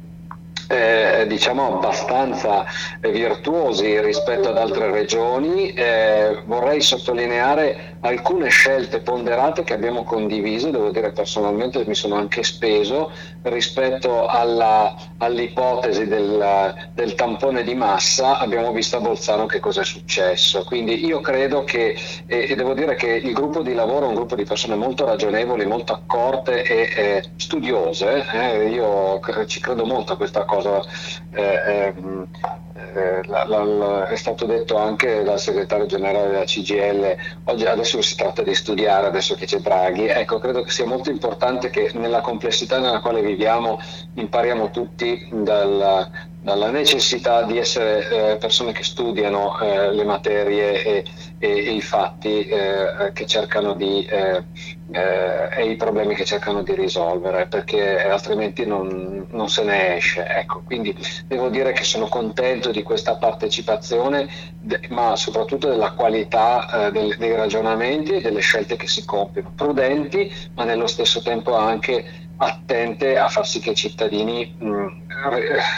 eh, 0.68 1.26
diciamo 1.28 1.76
abbastanza 1.76 2.64
virtuosi 3.00 4.00
rispetto 4.00 4.48
ad 4.48 4.56
altre 4.56 4.90
regioni. 4.90 5.72
Eh, 5.72 6.42
vorrei 6.46 6.80
sottolineare 6.80 7.93
alcune 8.04 8.48
scelte 8.48 9.00
ponderate 9.00 9.62
che 9.64 9.72
abbiamo 9.72 10.04
condiviso, 10.04 10.70
devo 10.70 10.90
dire 10.90 11.12
personalmente 11.12 11.84
mi 11.86 11.94
sono 11.94 12.16
anche 12.16 12.42
speso 12.42 13.10
rispetto 13.42 14.26
alla, 14.26 14.94
all'ipotesi 15.18 16.06
del, 16.06 16.90
del, 16.92 17.14
tampone 17.14 17.62
di 17.62 17.74
massa, 17.74 18.38
abbiamo 18.38 18.72
visto 18.72 18.96
a 18.96 19.00
Bolzano 19.00 19.46
che 19.46 19.58
cosa 19.58 19.80
è 19.80 19.84
successo. 19.84 20.64
Quindi 20.64 21.04
io 21.04 21.20
credo 21.20 21.64
che, 21.64 21.96
e, 22.26 22.46
e, 22.50 22.54
devo 22.54 22.74
dire 22.74 22.94
che 22.94 23.08
il 23.08 23.32
gruppo 23.32 23.62
di 23.62 23.72
lavoro 23.72 24.04
è 24.04 24.08
un 24.08 24.14
gruppo 24.14 24.34
di 24.36 24.44
persone 24.44 24.74
molto 24.74 25.06
ragionevoli, 25.06 25.64
molto 25.64 25.94
accorte 25.94 26.62
e 26.62 26.92
eh, 26.94 27.24
studiose, 27.36 28.24
eh, 28.32 28.68
io 28.68 29.20
ci 29.46 29.60
credo 29.60 29.86
molto 29.86 30.12
a 30.12 30.16
questa 30.16 30.44
cosa. 30.44 30.82
Eh, 31.32 31.92
ehm, 31.96 32.28
eh, 32.92 33.26
la, 33.26 33.44
la, 33.44 34.08
è 34.08 34.16
stato 34.16 34.44
detto 34.44 34.76
anche 34.76 35.22
dal 35.22 35.38
segretario 35.38 35.86
generale 35.86 36.30
della 36.30 36.44
CGL, 36.44 37.16
oggi 37.44 37.64
adesso 37.64 38.00
si 38.02 38.16
tratta 38.16 38.42
di 38.42 38.54
studiare, 38.54 39.06
adesso 39.06 39.34
che 39.34 39.46
c'è 39.46 39.58
Draghi, 39.58 40.06
ecco, 40.06 40.38
credo 40.38 40.62
che 40.62 40.70
sia 40.70 40.86
molto 40.86 41.10
importante 41.10 41.70
che 41.70 41.90
nella 41.94 42.20
complessità 42.20 42.78
nella 42.78 43.00
quale 43.00 43.22
viviamo 43.22 43.78
impariamo 44.14 44.70
tutti 44.70 45.28
dal, 45.32 46.10
dalla 46.44 46.70
necessità 46.70 47.44
di 47.44 47.56
essere 47.56 48.32
eh, 48.32 48.36
persone 48.36 48.72
che 48.72 48.84
studiano 48.84 49.58
eh, 49.60 49.94
le 49.94 50.04
materie 50.04 50.84
e, 50.84 51.04
e, 51.38 51.48
e 51.48 51.72
i 51.72 51.80
fatti 51.80 52.46
eh, 52.46 53.12
di, 53.76 54.04
eh, 54.04 54.44
eh, 54.92 55.48
e 55.56 55.70
i 55.70 55.76
problemi 55.76 56.14
che 56.14 56.26
cercano 56.26 56.62
di 56.62 56.74
risolvere, 56.74 57.46
perché 57.46 57.98
altrimenti 58.06 58.66
non, 58.66 59.26
non, 59.30 59.48
se 59.48 59.64
ne 59.64 59.96
esce. 59.96 60.26
Ecco, 60.26 60.62
quindi 60.66 60.94
devo 61.26 61.48
dire 61.48 61.72
che 61.72 61.82
sono 61.82 62.08
contento 62.08 62.70
di 62.70 62.82
questa 62.82 63.16
partecipazione, 63.16 64.28
ma 64.90 65.16
soprattutto 65.16 65.70
della 65.70 65.92
qualità 65.92 66.88
eh, 66.88 66.92
del, 66.92 67.16
dei 67.16 67.34
ragionamenti 67.34 68.12
e 68.12 68.20
delle 68.20 68.40
scelte 68.40 68.76
che 68.76 68.86
si 68.86 69.06
compiono, 69.06 69.50
prudenti, 69.56 70.30
ma 70.54 70.64
nello 70.64 70.86
stesso 70.88 71.22
tempo 71.22 71.54
anche 71.56 72.23
attente 72.36 73.16
a 73.16 73.28
far 73.28 73.46
sì 73.46 73.60
che 73.60 73.70
i 73.70 73.74
cittadini 73.74 74.54
mh, 74.58 74.86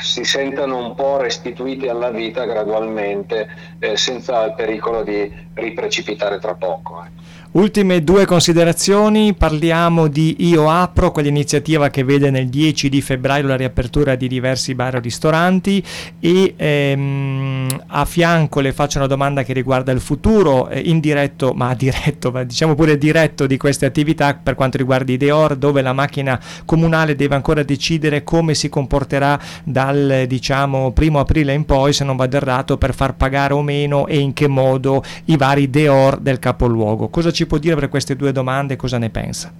si 0.03 0.25
sentano 0.25 0.79
un 0.79 0.95
po' 0.95 1.19
restituiti 1.19 1.89
alla 1.89 2.11
vita 2.11 2.45
gradualmente 2.45 3.49
eh, 3.79 3.97
senza 3.97 4.45
il 4.45 4.55
pericolo 4.55 5.03
di 5.03 5.31
riprecipitare 5.55 6.39
tra 6.39 6.55
poco. 6.55 7.05
Eh. 7.05 7.26
Ultime 7.57 8.05
due 8.05 8.27
considerazioni, 8.27 9.33
parliamo 9.33 10.09
di 10.09 10.47
Io 10.47 10.69
Apro, 10.69 11.11
quell'iniziativa 11.11 11.89
che 11.89 12.05
vede 12.05 12.29
nel 12.29 12.51
10 12.51 12.91
di 12.91 13.01
febbraio 13.01 13.47
la 13.47 13.57
riapertura 13.57 14.15
di 14.15 14.29
diversi 14.29 14.75
bar 14.75 14.97
o 14.97 15.01
ristoranti 15.01 15.83
e 16.21 16.53
ehm, 16.55 17.85
a 17.87 18.05
fianco 18.05 18.61
le 18.61 18.75
faccio 18.75 18.99
una 18.99 19.07
domanda 19.07 19.43
che 19.43 19.55
riguarda 19.55 19.91
il 19.91 20.01
futuro, 20.01 20.69
eh, 20.69 20.81
indiretto 20.81 21.55
ma 21.55 21.73
diretto, 21.75 22.31
diciamo 22.45 22.75
pure 22.75 22.99
diretto 22.99 23.47
di 23.47 23.57
queste 23.57 23.87
attività 23.87 24.35
per 24.35 24.55
quanto 24.55 24.77
riguarda 24.77 25.13
i 25.13 25.17
Deor, 25.17 25.57
dove 25.57 25.81
la 25.81 25.95
macchina 25.95 26.39
comunale 26.67 27.17
deve 27.17 27.37
ancora 27.37 27.63
decidere 27.63 28.23
come 28.23 28.53
si 28.53 28.69
comporterà 28.69 29.41
dal 29.65 30.25
diciamo 30.29 30.93
primo 30.93 31.21
aprile 31.21 31.55
in 31.55 31.65
poi, 31.65 31.95
se 31.95 32.05
non 32.05 32.17
vado 32.17 32.37
errato, 32.37 32.77
per 32.77 32.93
far 32.93 33.17
pagare 33.17 33.55
o 33.55 33.63
meno 33.63 34.07
e 34.07 34.19
in 34.19 34.35
che 34.35 34.47
modo 34.47 35.03
i 35.25 35.39
vari 35.39 35.71
Deor 35.71 36.19
del 36.19 36.39
capoluogo. 36.39 37.09
Cosa 37.09 37.31
ci 37.31 37.45
può 37.47 37.59
dire 37.59 37.75
per 37.75 37.89
queste 37.89 38.17
due 38.17 38.33
domande? 38.33 38.77
Cosa 38.77 38.99
ne 38.99 39.11
pensa? 39.11 39.53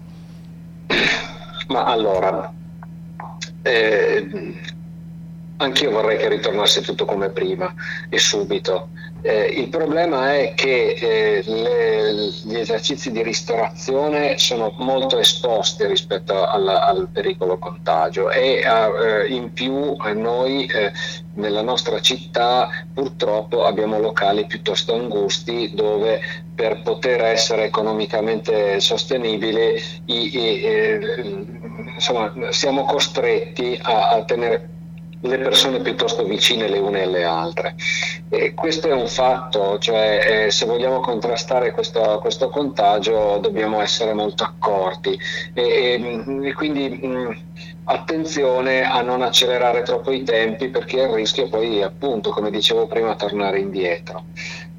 Ma 1.69 1.85
allora, 1.85 2.53
eh, 3.63 4.55
anch'io 5.57 5.91
vorrei 5.91 6.19
che 6.19 6.29
ritornasse 6.29 6.83
tutto 6.83 7.05
come 7.05 7.31
prima 7.31 7.73
e 8.09 8.19
subito. 8.19 8.91
Eh, 9.23 9.47
il 9.57 9.69
problema 9.69 10.35
è 10.35 10.55
che 10.55 10.93
eh, 10.93 11.43
le, 11.45 12.13
gli 12.45 12.57
esercizi 12.57 13.11
di 13.11 13.23
ristorazione 13.23 14.39
sono 14.39 14.73
molto 14.79 15.19
esposti 15.19 15.85
rispetto 15.87 16.47
alla, 16.47 16.87
al 16.87 17.09
pericolo 17.11 17.59
contagio 17.59 18.31
e 18.31 18.63
eh, 18.63 19.27
in 19.29 19.53
più 19.53 19.97
noi 20.15 20.67
eh, 20.67 20.93
nella 21.35 21.63
nostra 21.63 22.01
città 22.01 22.69
purtroppo 22.95 23.65
abbiamo 23.65 23.99
locali 23.99 24.47
piuttosto 24.47 24.95
angusti 24.95 25.75
dove 25.75 26.21
per 26.55 26.83
poter 26.83 27.23
essere 27.23 27.65
economicamente 27.65 28.79
sostenibili 28.81 29.83
i, 30.07 30.37
i, 30.37 30.63
eh, 30.63 31.45
insomma, 31.95 32.33
siamo 32.51 32.85
costretti 32.85 33.79
a, 33.83 34.11
a 34.11 34.25
tenere 34.25 34.76
le 35.27 35.39
persone 35.39 35.81
piuttosto 35.81 36.25
vicine 36.25 36.69
le 36.69 36.79
une 36.79 37.03
alle 37.03 37.25
altre. 37.25 37.75
E 38.29 38.55
questo 38.55 38.89
è 38.89 38.93
un 38.93 39.09
fatto, 39.09 39.79
cioè 39.79 40.47
eh, 40.47 40.51
se 40.51 40.67
vogliamo 40.67 41.01
contrastare 41.01 41.73
questo, 41.73 42.19
questo, 42.21 42.49
contagio 42.49 43.39
dobbiamo 43.39 43.81
essere 43.81 44.13
molto 44.13 44.45
accorti 44.45 45.19
e, 45.53 45.63
e, 45.63 46.49
e 46.49 46.53
quindi 46.55 46.89
mh, 46.89 47.39
attenzione 47.85 48.85
a 48.85 49.01
non 49.03 49.23
accelerare 49.23 49.83
troppo 49.83 50.11
i 50.11 50.23
tempi 50.23 50.69
perché 50.69 51.03
il 51.03 51.09
rischio 51.09 51.49
poi 51.49 51.83
appunto, 51.83 52.31
come 52.31 52.51
dicevo 52.51 52.87
prima, 52.87 53.15
tornare 53.15 53.59
indietro. 53.59 54.25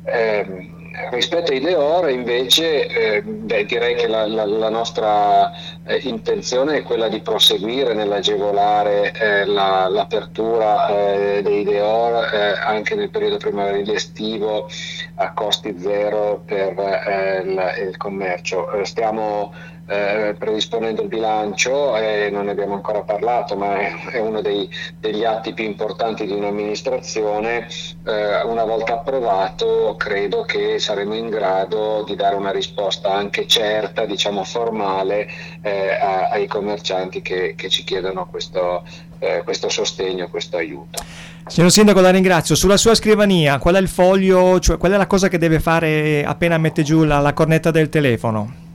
Eh, 0.04 0.76
rispetto 1.12 1.52
ai 1.52 1.60
Deor 1.60 2.10
invece 2.10 2.88
eh, 2.88 3.22
beh, 3.22 3.66
direi 3.66 3.96
che 3.96 4.08
la, 4.08 4.26
la, 4.26 4.46
la 4.46 4.70
nostra 4.70 5.52
eh, 5.86 5.98
intenzione 6.04 6.78
è 6.78 6.84
quella 6.84 7.08
di 7.08 7.22
proseguire 7.22 7.94
nell'agevolare 7.94 9.12
eh, 9.12 9.46
la, 9.46 9.88
l'apertura 9.88 10.88
eh, 10.88 11.42
dei 11.44 11.64
Deor 11.64 12.34
eh, 12.34 12.60
anche 12.60 12.96
nel 12.96 13.10
periodo 13.10 13.38
primaverile 13.38 13.94
estivo 13.94 14.68
a 15.16 15.34
costi 15.34 15.78
zero 15.80 16.42
per 16.46 16.78
eh, 16.78 17.42
il, 17.44 17.88
il 17.90 17.98
commercio. 17.98 18.68
stiamo 18.84 19.54
eh, 19.88 20.36
predisponendo 20.38 21.02
il 21.02 21.08
bilancio 21.08 21.96
e 21.96 22.30
non 22.30 22.46
ne 22.46 22.52
abbiamo 22.52 22.74
ancora 22.74 23.02
parlato, 23.02 23.56
ma 23.56 23.80
è, 23.80 23.94
è 24.12 24.20
uno 24.20 24.42
dei, 24.42 24.70
degli 25.00 25.24
atti 25.24 25.54
più 25.54 25.64
importanti 25.64 26.26
di 26.26 26.34
un'amministrazione. 26.34 27.68
Eh, 28.06 28.44
una 28.44 28.66
volta 28.66 28.94
approvato, 28.94 29.96
credo 29.98 30.44
che 30.44 30.78
saremo 30.80 31.16
in 31.16 31.30
grado 31.30 32.04
di 32.06 32.16
dare 32.16 32.36
una 32.36 32.52
risposta 32.52 33.14
anche 33.14 33.48
certa, 33.48 34.06
diciamo 34.06 34.44
formale, 34.44 35.28
eh, 35.62 35.98
a, 36.00 36.30
ai 36.30 36.48
commercianti 36.48 37.22
che, 37.22 37.56
che 37.56 37.70
ci 37.70 37.84
chiedono 37.84 38.28
questo, 38.30 38.84
eh, 39.20 39.42
questo 39.44 39.70
sostegno, 39.70 40.30
questo 40.30 40.58
aiuto. 40.58 41.02
Signor 41.48 41.72
Sindaco, 41.72 42.02
la 42.02 42.10
ringrazio. 42.10 42.56
Sulla 42.56 42.76
sua 42.76 42.94
scrivania, 42.94 43.58
qual 43.58 43.76
è 43.76 43.80
il 43.80 43.88
foglio, 43.88 44.60
cioè 44.60 44.78
qual 44.78 44.92
è 44.92 44.98
la 44.98 45.08
cosa 45.08 45.30
che 45.30 45.38
deve 45.38 45.62
fare 45.62 46.26
appena 46.26 46.58
mette 46.58 46.84
giù 46.84 47.06
la, 47.06 47.20
la 47.20 47.32
cornetta 47.32 47.72
del 47.72 47.88
telefono? 47.88 48.66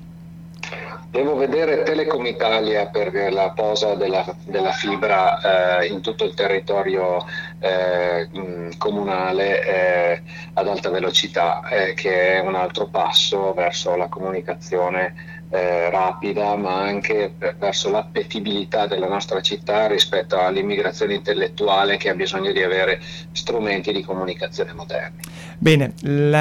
Devo 1.12 1.36
vedere 1.36 1.82
Telecom 1.82 2.24
Italia 2.24 2.86
per 2.86 3.12
la 3.30 3.50
posa 3.50 3.94
della, 3.96 4.24
della 4.46 4.72
fibra 4.72 5.82
eh, 5.82 5.88
in 5.88 6.00
tutto 6.00 6.24
il 6.24 6.32
territorio 6.32 7.22
eh, 7.58 8.30
comunale 8.78 9.62
eh, 9.62 10.22
ad 10.54 10.66
alta 10.66 10.88
velocità, 10.88 11.68
eh, 11.68 11.92
che 11.92 12.36
è 12.36 12.40
un 12.40 12.54
altro 12.54 12.86
passo 12.86 13.52
verso 13.52 13.94
la 13.94 14.08
comunicazione 14.08 15.41
eh, 15.52 15.90
rapida, 15.90 16.56
ma 16.56 16.80
anche 16.80 17.34
verso 17.58 17.90
l'appetibilità 17.90 18.86
della 18.86 19.06
nostra 19.06 19.42
città 19.42 19.86
rispetto 19.86 20.40
all'immigrazione 20.40 21.12
intellettuale 21.12 21.98
che 21.98 22.08
ha 22.08 22.14
bisogno 22.14 22.52
di 22.52 22.62
avere 22.62 22.98
strumenti 23.32 23.92
di 23.92 24.02
comunicazione 24.02 24.72
moderni. 24.72 25.20
Bene, 25.58 25.92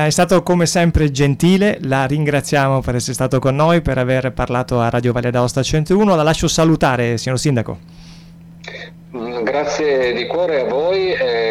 è 0.06 0.10
stato 0.10 0.41
come 0.43 0.65
sempre 0.65 1.12
gentile, 1.12 1.78
la 1.82 2.06
ringraziamo 2.06 2.80
per 2.80 2.95
essere 2.95 3.13
stato 3.13 3.39
con 3.39 3.54
noi, 3.54 3.82
per 3.82 3.97
aver 3.97 4.32
parlato 4.32 4.80
a 4.80 4.89
Radio 4.89 5.12
Valle 5.12 5.30
d'Aosta 5.30 5.62
101. 5.62 6.15
La 6.15 6.24
lascio 6.24 6.47
salutare, 6.47 7.17
signor 7.17 7.38
Sindaco. 7.38 7.80
Mm, 9.13 9.43
grazie 9.43 10.13
di 10.13 10.26
cuore 10.26 10.62
a 10.62 10.63
voi 10.63 11.12
e, 11.12 11.51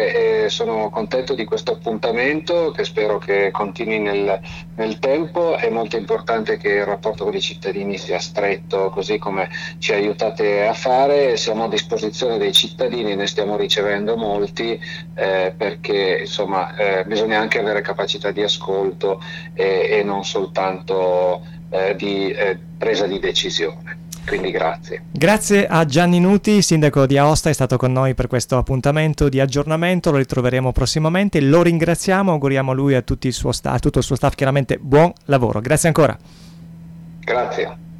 sono 0.51 0.89
contento 0.89 1.33
di 1.33 1.45
questo 1.45 1.71
appuntamento 1.71 2.71
che 2.71 2.83
spero 2.83 3.17
che 3.17 3.49
continui 3.51 3.99
nel, 3.99 4.39
nel, 4.75 4.99
tempo. 4.99 5.55
È 5.55 5.69
molto 5.69 5.97
importante 5.97 6.57
che 6.57 6.69
il 6.69 6.85
rapporto 6.85 7.23
con 7.23 7.33
i 7.33 7.41
cittadini 7.41 7.97
sia 7.97 8.19
stretto, 8.19 8.89
così 8.89 9.17
come 9.17 9.49
ci 9.79 9.93
aiutate 9.93 10.67
a 10.67 10.73
fare. 10.73 11.37
Siamo 11.37 11.63
a 11.63 11.69
disposizione 11.69 12.37
dei 12.37 12.51
cittadini, 12.51 13.15
ne 13.15 13.27
stiamo 13.27 13.55
ricevendo 13.55 14.15
molti 14.17 14.79
eh, 15.15 15.53
perché 15.57 16.19
insomma, 16.19 16.75
eh, 16.75 17.05
bisogna 17.05 17.39
anche 17.39 17.59
avere 17.59 17.81
capacità 17.81 18.31
di 18.31 18.43
ascolto 18.43 19.21
e, 19.53 19.87
e 19.89 20.03
non 20.03 20.23
soltanto 20.23 21.41
eh, 21.69 21.95
di 21.95 22.29
eh, 22.31 22.59
presa 22.77 23.07
di 23.07 23.19
decisione. 23.19 24.09
Quindi 24.25 24.51
grazie. 24.51 25.03
Grazie 25.11 25.67
a 25.67 25.85
Gianni 25.85 26.19
Nuti, 26.19 26.61
sindaco 26.61 27.05
di 27.05 27.17
Aosta, 27.17 27.49
è 27.49 27.53
stato 27.53 27.77
con 27.77 27.91
noi 27.91 28.13
per 28.13 28.27
questo 28.27 28.57
appuntamento 28.57 29.29
di 29.29 29.39
aggiornamento, 29.39 30.11
lo 30.11 30.17
ritroveremo 30.17 30.71
prossimamente, 30.71 31.41
lo 31.41 31.61
ringraziamo, 31.61 32.31
auguriamo 32.31 32.71
a 32.71 32.73
lui 32.73 32.93
e 32.93 32.95
a, 32.97 32.99
a 32.99 33.03
tutto 33.03 33.27
il 33.27 33.33
suo 34.03 34.15
staff 34.15 34.35
chiaramente 34.35 34.77
buon 34.79 35.11
lavoro. 35.25 35.59
Grazie 35.59 35.87
ancora. 35.87 36.17
Grazie. 37.19 37.90